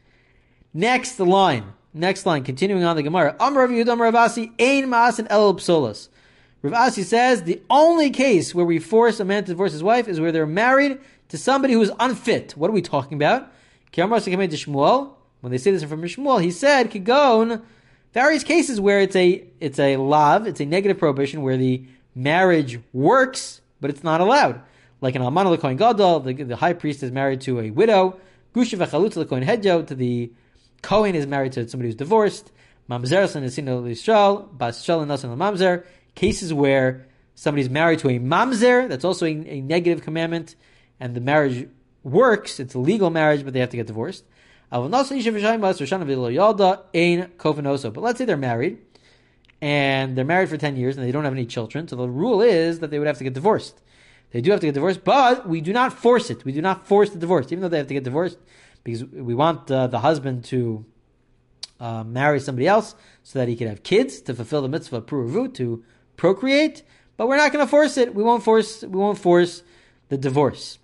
Next 0.73 1.21
line. 1.21 1.75
Next 1.92 2.25
line. 2.25 2.45
Continuing 2.45 2.85
on 2.85 2.97
the 2.97 3.02
Gemara. 3.02 3.37
Amar 3.38 3.66
Rav 3.66 3.71
Yudam 3.71 3.99
Ravasi 3.99 4.52
Ein 4.59 4.88
Maasin 4.88 5.26
El 5.28 5.54
Psolas. 5.54 6.09
Rav 6.62 6.75
Asi 6.75 7.02
says 7.02 7.42
the 7.42 7.61
only 7.69 8.11
case 8.11 8.54
where 8.54 8.64
we 8.64 8.78
force 8.78 9.19
a 9.21 9.25
man 9.25 9.45
to 9.45 9.49
divorce 9.52 9.73
his 9.73 9.83
wife 9.83 10.07
is 10.09 10.21
where 10.21 10.31
they're 10.31 10.47
married 10.47 11.00
to 11.28 11.37
somebody 11.37 11.75
who 11.75 11.83
is 11.83 11.90
unfit. 11.99 12.57
What 12.57 12.71
are 12.71 12.73
we 12.73 12.83
talking 12.83 13.19
about? 13.19 13.52
When 13.95 14.11
they 15.50 15.59
say 15.59 15.71
this 15.73 15.83
from 15.85 16.02
Shmuel, 16.02 16.40
he 16.40 16.50
said, 16.50 16.90
Kigon 16.90 17.62
Various 18.12 18.45
cases 18.45 18.78
where 18.78 19.00
it's 19.00 19.16
a 19.16 19.42
it's 19.59 19.78
a 19.78 19.97
lav, 19.97 20.47
it's 20.47 20.61
a 20.61 20.66
negative 20.66 20.99
prohibition 20.99 21.40
where 21.40 21.57
the 21.57 21.83
marriage 22.14 22.78
works, 22.92 23.62
but 23.81 23.88
it's 23.88 24.04
not 24.04 24.21
allowed. 24.21 24.61
Like 25.00 25.16
in 25.16 25.23
Alman 25.23 25.57
Kohen 25.57 25.78
Gadol, 25.78 26.21
the, 26.21 26.35
the 26.35 26.57
high 26.57 26.75
priest 26.75 27.02
is 27.02 27.11
married 27.11 27.40
to 27.42 27.61
a 27.61 27.71
widow. 27.71 28.21
Gusha 28.54 28.78
v'chalutz 28.78 29.28
Kohen 29.28 29.45
Hedjo, 29.45 29.87
to 29.87 29.95
the 29.95 30.31
Kohen 30.83 31.14
is 31.14 31.26
married 31.26 31.52
to 31.52 31.66
somebody 31.66 31.88
who's 31.88 31.97
divorced. 31.97 32.52
Mamzer 32.90 33.35
and 33.35 33.47
Nesino 33.47 33.83
Yisrael, 33.83 34.47
Bas 34.59 34.85
Shal 34.85 35.07
Nasan 35.07 35.35
Mamzer. 35.35 35.85
Cases 36.14 36.52
where 36.52 37.07
somebody's 37.35 37.71
married 37.71 37.99
to 38.00 38.09
a 38.09 38.19
mamzer, 38.19 38.88
that's 38.88 39.04
also 39.04 39.26
a, 39.26 39.31
a, 39.31 39.61
negative 39.61 40.04
commandment, 40.04 40.57
and 41.00 41.14
the 41.14 41.21
marriage 41.21 41.69
works, 42.02 42.61
it's 42.61 42.75
a 42.75 42.78
legal 42.78 43.11
marriage, 43.11 43.45
but 43.45 43.52
they 43.52 43.61
have 43.61 43.71
to 43.71 43.76
get 43.76 43.87
divorced. 43.87 44.25
But 44.71 44.88
let's 44.90 45.09
say 45.09 45.21
they're 48.25 48.37
married, 48.37 48.78
and 49.61 50.16
they're 50.16 50.25
married 50.25 50.49
for 50.49 50.57
10 50.57 50.76
years, 50.76 50.97
and 50.97 51.07
they 51.07 51.12
don't 51.12 51.25
have 51.25 51.33
any 51.33 51.47
children, 51.47 51.88
so 51.88 51.97
the 51.97 52.09
rule 52.09 52.40
is 52.40 52.81
that 52.81 52.90
they 52.90 52.99
would 52.99 53.07
have 53.07 53.19
to 53.19 53.25
get 53.25 53.35
divorced. 53.35 53.81
They 54.33 54.40
do 54.40 54.50
have 54.50 54.61
to 54.61 54.66
get 54.66 54.75
divorced, 54.75 55.04
but 55.04 55.47
we 55.47 55.61
do 55.61 55.73
not 55.73 55.92
force 55.92 56.31
it. 56.31 56.45
We 56.45 56.52
do 56.52 56.62
not 56.62 56.87
force 56.87 57.11
the 57.11 57.19
divorce, 57.19 57.47
even 57.52 57.61
though 57.61 57.69
they 57.69 57.78
have 57.78 57.88
to 57.88 57.95
get 57.95 58.04
divorced, 58.04 58.38
because 58.83 59.04
we 59.04 59.35
want 59.35 59.71
uh, 59.71 59.88
the 59.88 60.00
husband 60.00 60.45
to 60.47 60.87
uh, 61.78 62.02
marry 62.04 62.40
somebody 62.40 62.66
else 62.66 62.95
so 63.23 63.38
that 63.38 63.49
he 63.49 63.57
can 63.57 63.69
have 63.69 63.83
kids 63.83 64.21
to 64.23 64.35
fulfill 64.35 64.62
the 64.62 64.69
mitzvah 64.69 64.97
of 64.99 65.07
puravu, 65.07 65.52
to 65.54 65.85
procreate 66.23 66.79
but 67.17 67.29
we're 67.29 67.37
not 67.37 67.52
going 67.52 67.64
to 67.64 67.71
force 67.71 67.97
it. 67.99 68.14
We 68.14 68.23
won't 68.23 68.43
force. 68.43 68.83
We 68.83 68.99
won't 68.99 69.19
force 69.19 69.62
the 70.09 70.17
divorce. 70.17 70.79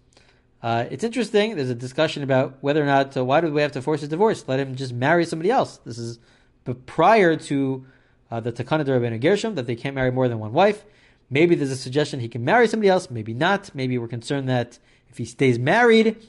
Uh, 0.63 0.85
it's 0.91 1.05
interesting. 1.05 1.57
There's 1.57 1.71
a 1.71 1.75
discussion 1.75 2.23
about 2.23 2.59
whether 2.61 2.83
or 2.83 2.87
not 2.87 3.17
uh, 3.17 3.25
why 3.25 3.41
do 3.41 3.53
we 3.53 3.63
have 3.63 3.73
to 3.73 3.83
force 3.83 4.03
a 4.03 4.09
divorce? 4.09 4.45
Let 4.47 4.61
him 4.61 4.75
just 4.75 4.93
marry 4.93 5.25
somebody 5.25 5.51
else. 5.51 5.79
This 5.85 5.99
is 5.99 6.19
but 6.65 6.87
prior 6.87 7.37
to 7.37 7.87
uh, 8.31 8.41
the 8.41 8.53
Takana 8.53 8.85
de 8.85 8.93
Rabbeinu 8.93 9.21
Gershom 9.21 9.55
that 9.55 9.67
they 9.67 9.77
can't 9.77 9.95
marry 9.95 10.13
more 10.13 10.29
than 10.29 10.39
one 10.39 10.53
wife. 10.53 10.85
Maybe 11.31 11.55
there's 11.55 11.71
a 11.71 11.77
suggestion 11.77 12.21
he 12.21 12.29
can 12.29 12.45
marry 12.45 12.69
somebody 12.69 12.89
else. 12.89 13.11
Maybe 13.11 13.35
not. 13.35 13.75
Maybe 13.75 13.97
we're 13.99 14.09
concerned 14.09 14.49
that 14.49 14.79
if 15.09 15.19
he 15.19 15.25
stays 15.25 15.59
married, 15.59 16.25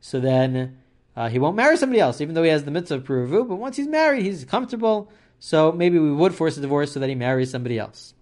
so 0.00 0.20
then 0.20 0.78
uh, 1.16 1.28
he 1.28 1.38
won't 1.38 1.56
marry 1.56 1.76
somebody 1.76 2.00
else, 2.00 2.20
even 2.20 2.34
though 2.34 2.42
he 2.42 2.50
has 2.50 2.64
the 2.64 2.70
mitzvah 2.70 2.96
of 2.96 3.04
Puravu. 3.04 3.48
But 3.48 3.56
once 3.56 3.76
he's 3.76 3.88
married, 3.88 4.24
he's 4.24 4.44
comfortable. 4.44 5.10
So 5.38 5.72
maybe 5.72 5.98
we 5.98 6.12
would 6.12 6.34
force 6.34 6.56
a 6.56 6.60
divorce 6.60 6.92
so 6.92 7.00
that 7.00 7.08
he 7.08 7.14
marries 7.14 7.50
somebody 7.50 7.78
else. 7.78 8.14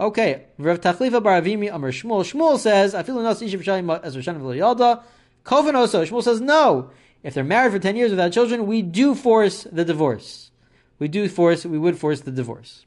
Okay, 0.00 0.44
Rav 0.58 0.80
Tachlifa 0.80 1.20
Bar 1.20 1.42
Avimi 1.42 1.74
Amar 1.74 1.90
Shmuel. 1.90 2.22
Shmuel 2.22 2.56
says, 2.58 2.94
"I 2.94 3.02
feel 3.02 3.18
as 3.26 3.42
Roshan 3.42 4.40
Yalda." 4.40 5.02
Kovan 5.44 5.74
also. 5.74 6.04
Shmuel 6.04 6.22
says, 6.22 6.40
"No. 6.40 6.90
If 7.24 7.34
they're 7.34 7.42
married 7.42 7.72
for 7.72 7.80
ten 7.80 7.96
years 7.96 8.10
without 8.10 8.30
children, 8.30 8.66
we 8.66 8.80
do 8.80 9.16
force 9.16 9.66
the 9.72 9.84
divorce. 9.84 10.52
We 11.00 11.08
do 11.08 11.28
force. 11.28 11.66
We 11.66 11.78
would 11.78 11.98
force 11.98 12.20
the 12.20 12.30
divorce." 12.30 12.84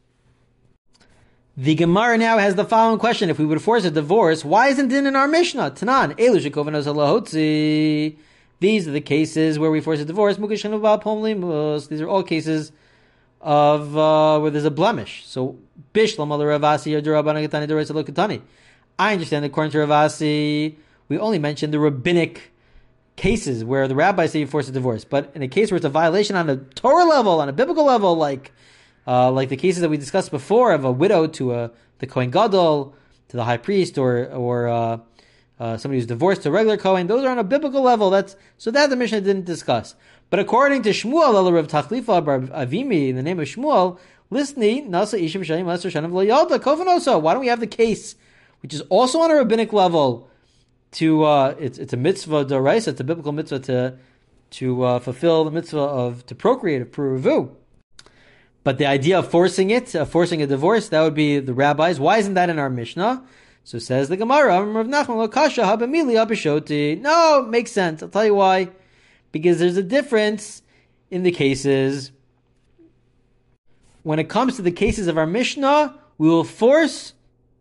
The 1.58 1.75
Gemara 1.75 2.18
now 2.18 2.38
has 2.38 2.56
the 2.56 2.63
following 2.63 2.98
question: 2.98 3.30
If 3.30 3.38
we 3.38 3.46
would 3.46 3.62
force 3.62 3.84
a 3.84 3.91
divorce, 3.91 4.46
why 4.46 4.70
isn't 4.70 4.89
it 4.89 5.06
in 5.06 5.15
our 5.18 5.27
Mishnah? 5.27 5.72
Tanan 5.72 6.18
Elu 6.18 8.15
These 8.62 8.88
are 8.88 8.91
the 8.91 9.01
cases 9.01 9.60
where 9.60 9.70
we 9.70 9.82
force 9.82 10.00
a 10.00 10.06
divorce. 10.06 10.38
These 10.38 12.01
are 12.01 12.08
all 12.08 12.24
cases 12.24 12.72
of 13.41 13.98
uh, 13.98 14.39
where 14.39 14.51
there's 14.51 14.65
a 14.65 14.72
blemish. 14.72 15.24
So 15.25 15.58
Bishlam 15.93 16.29
Ravasi. 16.29 16.95
I 19.00 19.13
understand 19.13 19.45
according 19.45 19.71
to 19.71 19.77
Ravasi, 19.79 20.75
we 21.10 21.17
only 21.17 21.39
mention 21.39 21.71
the 21.71 21.79
rabbinic 21.79 22.51
cases 23.15 23.63
where 23.63 23.88
the 23.88 23.95
rabbis 23.95 24.31
say 24.31 24.39
you 24.39 24.48
force 24.48 24.69
a 24.69 24.71
divorce. 24.71 25.05
But 25.05 25.31
in 25.36 25.41
a 25.41 25.48
case 25.48 25.71
where 25.71 25.77
it's 25.77 25.86
a 25.86 25.89
violation 25.89 26.36
on 26.36 26.50
a 26.50 26.57
Torah 26.57 27.05
level, 27.05 27.41
on 27.41 27.50
a 27.50 27.53
biblical 27.53 27.86
level, 27.86 28.15
like 28.15 28.51
uh, 29.07 29.31
like 29.31 29.50
the 29.50 29.57
cases 29.57 29.81
that 29.81 29.89
we 29.89 29.98
discussed 29.98 30.31
before 30.31 30.74
of 30.74 30.86
a 30.86 30.91
widow 30.91 31.27
to 31.27 31.53
a 31.53 31.71
the 32.00 32.07
Kohen 32.07 32.31
Gadol, 32.31 32.95
to 33.29 33.38
the 33.38 33.43
high 33.43 33.57
priest, 33.57 33.98
or 33.98 34.25
or 34.27 34.67
uh, 34.67 34.98
uh, 35.60 35.77
somebody 35.77 36.00
who's 36.00 36.07
divorced 36.07 36.44
to 36.44 36.50
a 36.50 36.51
regular 36.51 36.77
Kohen, 36.77 37.07
those 37.07 37.24
are 37.24 37.29
on 37.29 37.37
a 37.37 37.44
biblical 37.44 37.81
level. 37.81 38.09
That's 38.09 38.35
so 38.57 38.72
that 38.72 38.89
the 38.89 38.96
Mishnah 38.96 39.22
didn't 39.22 39.46
discuss. 39.46 39.96
But 40.29 40.39
according 40.39 40.83
to 40.83 40.89
Shmuel, 40.89 41.35
El 41.35 41.51
Rav 41.51 41.68
Tachlifa 41.68 42.50
Avimi, 42.50 43.09
in 43.09 43.16
the 43.16 43.22
name 43.22 43.39
of 43.39 43.48
Shmuel, 43.48 44.00
Listni 44.31 44.87
Nasa 44.87 45.22
Ishim 45.22 45.41
Shayim 45.41 45.65
Master 45.65 45.89
Shanav 45.89 46.11
Layalda 46.11 46.59
Kovanoso. 46.59 47.22
Why 47.22 47.33
don't 47.33 47.41
we 47.41 47.48
have 47.48 47.59
the 47.59 47.67
case, 47.67 48.15
which 48.61 48.74
is 48.74 48.81
also 48.89 49.20
on 49.20 49.31
a 49.31 49.35
rabbinic 49.35 49.74
level, 49.74 50.29
to 50.91 51.24
uh, 51.24 51.55
it's 51.59 51.77
it's 51.77 51.94
a 51.94 51.98
mitzvah 51.98 52.46
doraisa, 52.46 52.89
it's 52.89 53.00
a 53.00 53.03
biblical 53.03 53.31
mitzvah 53.31 53.59
to 53.59 53.98
to 54.51 54.83
uh, 54.83 55.00
fulfill 55.00 55.46
the 55.46 55.51
mitzvah 55.51 55.79
of 55.79 56.25
to 56.27 56.35
procreate 56.35 56.81
of 56.81 56.91
puravu. 56.91 57.55
But 58.63 58.77
the 58.77 58.85
idea 58.85 59.20
of 59.20 59.29
forcing 59.29 59.72
it, 59.72 59.96
uh, 59.96 60.05
forcing 60.05 60.41
a 60.41 60.48
divorce, 60.48 60.89
that 60.89 61.01
would 61.01 61.15
be 61.15 61.39
the 61.39 61.53
rabbis. 61.53 62.00
Why 62.00 62.17
isn't 62.20 62.35
that 62.35 62.50
in 62.50 62.59
our 62.59 62.70
Mishnah? 62.70 63.25
So 63.63 63.79
says 63.79 64.09
the 64.09 64.17
Gemara, 64.17 64.63
Rav 64.63 64.87
Nachman 64.87 65.27
Lokasha 65.27 65.63
Habamili 65.63 66.15
Abishoti. 66.15 67.00
No, 67.00 67.44
makes 67.44 67.72
sense. 67.72 68.01
I'll 68.03 68.09
tell 68.09 68.25
you 68.25 68.35
why 68.35 68.70
because 69.31 69.59
there's 69.59 69.77
a 69.77 69.83
difference 69.83 70.61
in 71.09 71.24
the 71.24 71.31
cases. 71.31 72.11
When 74.03 74.20
it 74.20 74.29
comes 74.29 74.55
to 74.55 74.61
the 74.61 74.72
cases 74.72 75.07
of 75.07 75.18
our 75.18 75.27
Mishnah, 75.27 75.96
we 76.18 76.27
will 76.27 76.44
force, 76.44 77.14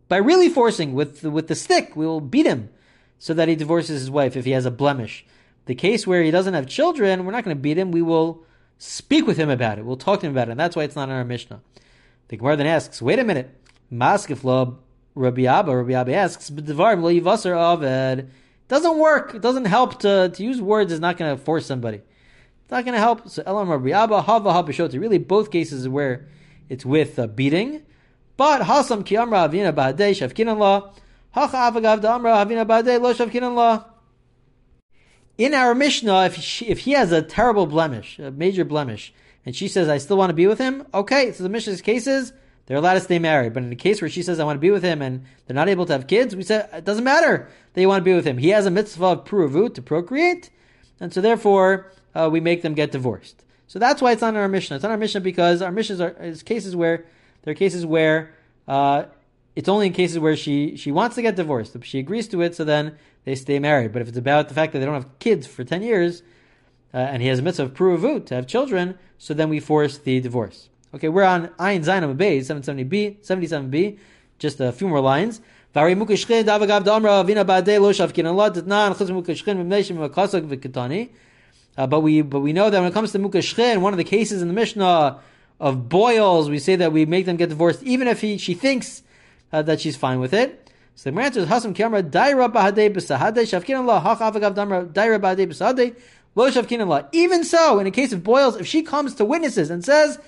by 0.09 0.17
really 0.17 0.49
forcing 0.49 0.95
with 0.95 1.21
the, 1.21 1.31
with 1.31 1.49
the 1.49 1.55
stick, 1.55 1.95
we 1.97 2.07
will 2.07 2.21
beat 2.21 2.47
him 2.47 2.71
so 3.19 3.35
that 3.35 3.49
he 3.49 3.57
divorces 3.57 4.01
his 4.01 4.11
wife 4.11 4.37
if 4.37 4.45
he 4.45 4.53
has 4.53 4.65
a 4.65 4.71
blemish. 4.71 5.27
The 5.67 5.75
case 5.75 6.07
where 6.07 6.23
he 6.23 6.31
doesn't 6.31 6.55
have 6.55 6.67
children, 6.67 7.25
we're 7.25 7.33
not 7.33 7.45
going 7.45 7.57
to 7.57 7.61
beat 7.61 7.79
him. 7.79 7.91
We 7.91 8.03
will 8.03 8.45
speak 8.79 9.27
with 9.27 9.37
him 9.37 9.51
about 9.51 9.79
it. 9.79 9.85
We'll 9.85 9.97
talk 9.97 10.21
to 10.21 10.27
him 10.27 10.33
about 10.33 10.49
it, 10.49 10.53
and 10.53 10.61
that's 10.61 10.75
why 10.75 10.85
it's 10.85 10.97
not 10.97 11.09
in 11.09 11.15
our 11.15 11.25
Mishnah. 11.25 11.61
The 12.29 12.37
Gemara 12.37 12.57
then 12.57 12.67
asks, 12.67 13.03
wait 13.03 13.19
a 13.19 13.25
minute. 13.25 13.55
Maskifla 13.93 14.77
Rabbi 15.15 15.45
Abba, 15.45 15.77
Rabbi 15.77 15.93
Abba 15.93 16.15
asks, 16.15 16.49
but 16.49 16.65
Devarim 16.65 17.03
lo 17.03 17.13
yivasar 17.13 17.55
aved 17.55 18.29
doesn't 18.69 18.99
work. 18.99 19.35
It 19.35 19.43
doesn't 19.43 19.65
help 19.67 19.99
to, 20.01 20.31
to 20.33 20.43
use 20.43 20.63
words 20.63 20.93
is 20.93 21.01
not 21.01 21.17
going 21.17 21.37
to 21.37 21.43
force 21.43 21.67
somebody. 21.67 22.03
It's 22.71 22.73
not 22.77 22.85
going 22.85 22.95
to 22.95 23.01
help. 23.01 23.29
So 23.29 23.43
Elam 23.45 23.67
Rabbiaba, 23.67 24.23
Hava 24.23 24.51
Habashoti. 24.51 25.01
Really, 25.01 25.19
both 25.19 25.51
cases 25.51 25.89
where 25.89 26.29
it's 26.69 26.87
with 26.87 27.19
uh, 27.19 27.27
beating. 27.27 27.83
But 28.37 28.63
Hasam 28.63 29.05
Ki 29.05 29.17
Amra 29.17 29.49
Avina 29.49 29.73
Bahadei 29.73 30.13
Shavkinan 30.13 30.57
La. 30.57 30.93
Hacha 31.33 31.57
Avagav 31.57 32.05
Amra 32.05 32.31
Avina 32.31 32.65
Bahadei 32.65 33.01
Lo 33.01 33.13
Shavkinan 33.13 33.57
La. 33.57 33.87
In 35.37 35.53
our 35.53 35.75
Mishnah, 35.75 36.27
if 36.27 36.37
she, 36.37 36.67
if 36.67 36.79
he 36.79 36.93
has 36.93 37.11
a 37.11 37.23
terrible 37.23 37.67
blemish, 37.67 38.21
a 38.21 38.31
major 38.31 38.65
blemish, 38.65 39.13
and 39.45 39.57
she 39.57 39.67
says, 39.67 39.89
I 39.89 39.99
still 39.99 40.17
want 40.17 40.31
to 40.31 40.35
be 40.35 40.47
with 40.47 40.61
him, 40.61 40.87
okay, 40.95 41.33
so 41.33 41.43
the 41.43 41.49
Mishnah's 41.49 41.83
cases, 41.83 42.33
they're 42.67 42.77
allowed 42.77 42.95
to 42.95 43.01
stay 43.01 43.19
married. 43.19 43.53
But 43.53 43.65
in 43.65 43.71
the 43.71 43.75
case 43.75 44.01
where 44.01 44.09
she 44.09 44.23
says, 44.23 44.39
I 44.39 44.45
want 44.45 44.59
to 44.59 44.61
be 44.61 44.71
with 44.71 44.85
him, 44.85 45.03
and 45.03 45.25
they're 45.47 45.57
not 45.57 45.69
able 45.69 45.87
to 45.87 45.93
have 45.93 46.07
kids, 46.07 46.37
we 46.37 46.45
say, 46.45 46.69
it 46.73 46.85
doesn't 46.85 47.03
matter 47.03 47.49
that 47.73 47.81
you 47.81 47.89
want 47.89 48.01
to 48.01 48.09
be 48.09 48.15
with 48.15 48.25
him. 48.25 48.39
He 48.39 48.51
has 48.51 48.65
a 48.65 48.71
mitzvah 48.71 49.07
of 49.07 49.25
puravu 49.25 49.75
to 49.75 49.83
procreate, 49.83 50.51
and 51.01 51.13
so 51.13 51.21
therefore, 51.21 51.91
uh, 52.15 52.29
we 52.31 52.41
make 52.41 52.63
them 52.63 52.75
get 52.75 52.93
divorced. 52.93 53.45
So 53.67 53.79
that's 53.79 54.03
why 54.03 54.13
it's 54.13 54.23
on 54.23 54.37
our 54.37 54.49
Mishnah. 54.49 54.77
It's 54.77 54.85
on 54.85 54.91
our 54.91 54.97
Mishnah 54.97 55.21
because 55.21 55.63
our 55.63 55.71
Mishnahs 55.71 56.01
are 56.01 56.23
is 56.23 56.43
cases 56.43 56.75
where 56.75 57.05
there 57.43 57.53
are 57.53 57.55
cases 57.55 57.87
where 57.87 58.35
uh, 58.67 59.05
it's 59.55 59.69
only 59.69 59.87
in 59.87 59.93
cases 59.93 60.19
where 60.19 60.37
she 60.37 60.77
she 60.77 60.91
wants 60.91 61.15
to 61.17 61.23
get 61.23 61.37
divorced. 61.37 61.77
If 61.77 61.85
she 61.85 61.99
agrees 61.99 62.27
to 62.29 62.41
it, 62.43 62.55
so 62.55 62.65
then 62.65 62.97
they 63.25 63.35
stay 63.35 63.59
married. 63.59 63.93
But 63.93 64.03
if 64.03 64.09
it's 64.09 64.19
about 64.19 64.49
the 64.49 64.55
fact 64.55 64.73
that 64.73 64.81
they 64.81 64.87
don't 64.87 64.95
have 64.95 65.19
kids 65.19 65.47
for 65.47 65.65
ten 65.65 65.83
years, 65.83 66.23
uh, 66.93 66.97
and 66.97 67.23
he 67.23 67.29
has 67.29 67.39
a 67.39 67.43
mitzvah 67.43 67.65
of 67.65 67.75
puruvut 67.75 68.27
to 68.27 68.35
have 68.35 68.47
children, 68.47 68.99
so 69.19 69.35
then 69.35 69.49
we 69.49 69.61
force 69.61 69.99
the 69.99 70.21
divorce. 70.21 70.69
Okay, 70.93 71.09
we're 71.09 71.23
on 71.23 71.49
Ayin 71.51 71.85
Zayin 71.85 72.17
Bay, 72.17 72.41
770b, 72.41 73.25
77b, 73.25 73.99
just 74.41 74.59
a 74.59 74.73
few 74.73 74.89
more 74.89 75.01
lines. 75.01 75.41
Not. 75.73 75.87
Uh, 81.81 81.87
but 81.87 82.01
we 82.01 82.21
but 82.21 82.41
we 82.41 82.53
know 82.53 82.69
that 82.69 82.79
when 82.79 82.91
it 82.91 82.93
comes 82.93 83.11
to 83.11 83.19
mukashchin, 83.19 83.81
one 83.81 83.95
of 83.95 83.97
the 83.97 84.05
cases 84.05 84.43
in 84.43 84.49
the 84.49 84.53
Mishnah 84.53 85.19
of 85.59 85.89
boils, 85.89 86.51
we 86.51 86.59
say 86.59 86.77
that 86.77 86.93
we 86.93 87.07
make 87.07 87.25
them 87.25 87.37
get 87.37 87.49
divorced 87.49 87.83
even 87.83 88.07
if 88.07 88.21
he 88.21 88.37
she 88.37 88.53
thinks 88.53 89.03
uh, 89.51 89.63
that 89.63 89.81
she's 89.81 89.97
fine 89.97 90.21
with 90.21 90.35
it. 90.35 90.71
So 90.95 91.11
the 91.11 91.19
answer 91.19 91.41
is 91.41 91.47
hasam 91.47 91.75
kamra 91.75 92.03
daira 92.03 92.53
bahade 92.53 92.93
hach 92.93 94.55
damra 94.55 94.93
daira 94.93 95.19
bahade 95.19 95.47
b'sahade 95.47 96.87
lo. 96.87 97.09
Even 97.13 97.45
so, 97.45 97.79
in 97.79 97.87
a 97.87 97.91
case 97.91 98.13
of 98.13 98.23
boils, 98.23 98.57
if 98.57 98.67
she 98.67 98.83
comes 98.83 99.15
to 99.15 99.25
witnesses 99.25 99.71
and 99.71 99.83
says 99.83 100.19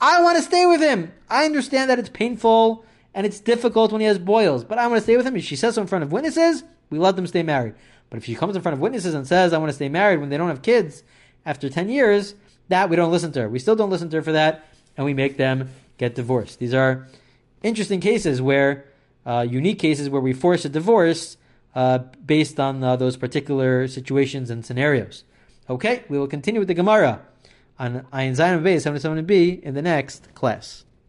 I 0.00 0.20
want 0.22 0.38
to 0.38 0.42
stay 0.42 0.66
with 0.66 0.80
him. 0.80 1.12
I 1.30 1.44
understand 1.44 1.88
that 1.88 2.00
it's 2.00 2.08
painful 2.08 2.84
and 3.14 3.24
it's 3.24 3.38
difficult 3.38 3.92
when 3.92 4.00
he 4.00 4.08
has 4.08 4.18
boils, 4.18 4.64
but 4.64 4.78
I 4.78 4.88
want 4.88 4.98
to 4.98 5.04
stay 5.04 5.16
with 5.16 5.24
him. 5.24 5.36
If 5.36 5.44
she 5.44 5.54
says 5.54 5.76
so 5.76 5.82
in 5.82 5.86
front 5.86 6.02
of 6.02 6.10
witnesses, 6.10 6.64
we 6.90 6.98
let 6.98 7.14
them 7.14 7.28
stay 7.28 7.44
married. 7.44 7.74
But 8.10 8.18
if 8.18 8.24
she 8.24 8.34
comes 8.34 8.56
in 8.56 8.62
front 8.62 8.74
of 8.74 8.80
witnesses 8.80 9.14
and 9.14 9.26
says, 9.26 9.52
I 9.52 9.58
want 9.58 9.70
to 9.70 9.74
stay 9.74 9.88
married 9.88 10.20
when 10.20 10.28
they 10.28 10.36
don't 10.36 10.48
have 10.48 10.62
kids 10.62 11.02
after 11.44 11.68
10 11.68 11.88
years, 11.88 12.34
that 12.68 12.88
we 12.90 12.96
don't 12.96 13.12
listen 13.12 13.32
to 13.32 13.42
her. 13.42 13.48
We 13.48 13.58
still 13.58 13.76
don't 13.76 13.90
listen 13.90 14.10
to 14.10 14.16
her 14.16 14.22
for 14.22 14.32
that, 14.32 14.66
and 14.96 15.04
we 15.04 15.14
make 15.14 15.36
them 15.36 15.70
get 15.98 16.14
divorced. 16.14 16.58
These 16.58 16.74
are 16.74 17.06
interesting 17.62 18.00
cases 18.00 18.40
where, 18.40 18.86
uh, 19.24 19.46
unique 19.48 19.78
cases 19.78 20.08
where 20.08 20.20
we 20.20 20.32
force 20.32 20.64
a 20.64 20.68
divorce 20.68 21.36
uh, 21.74 21.98
based 22.24 22.58
on 22.58 22.82
uh, 22.82 22.96
those 22.96 23.16
particular 23.16 23.86
situations 23.86 24.50
and 24.50 24.64
scenarios. 24.64 25.24
Okay, 25.68 26.04
we 26.08 26.18
will 26.18 26.26
continue 26.26 26.60
with 26.60 26.68
the 26.68 26.74
Gemara 26.74 27.20
on 27.78 28.06
Ayin 28.12 28.36
Zayin 28.36 28.62
Base 28.62 28.86
77b 28.86 29.62
in 29.62 29.74
the 29.74 29.82
next 29.82 30.34
class. 30.34 30.85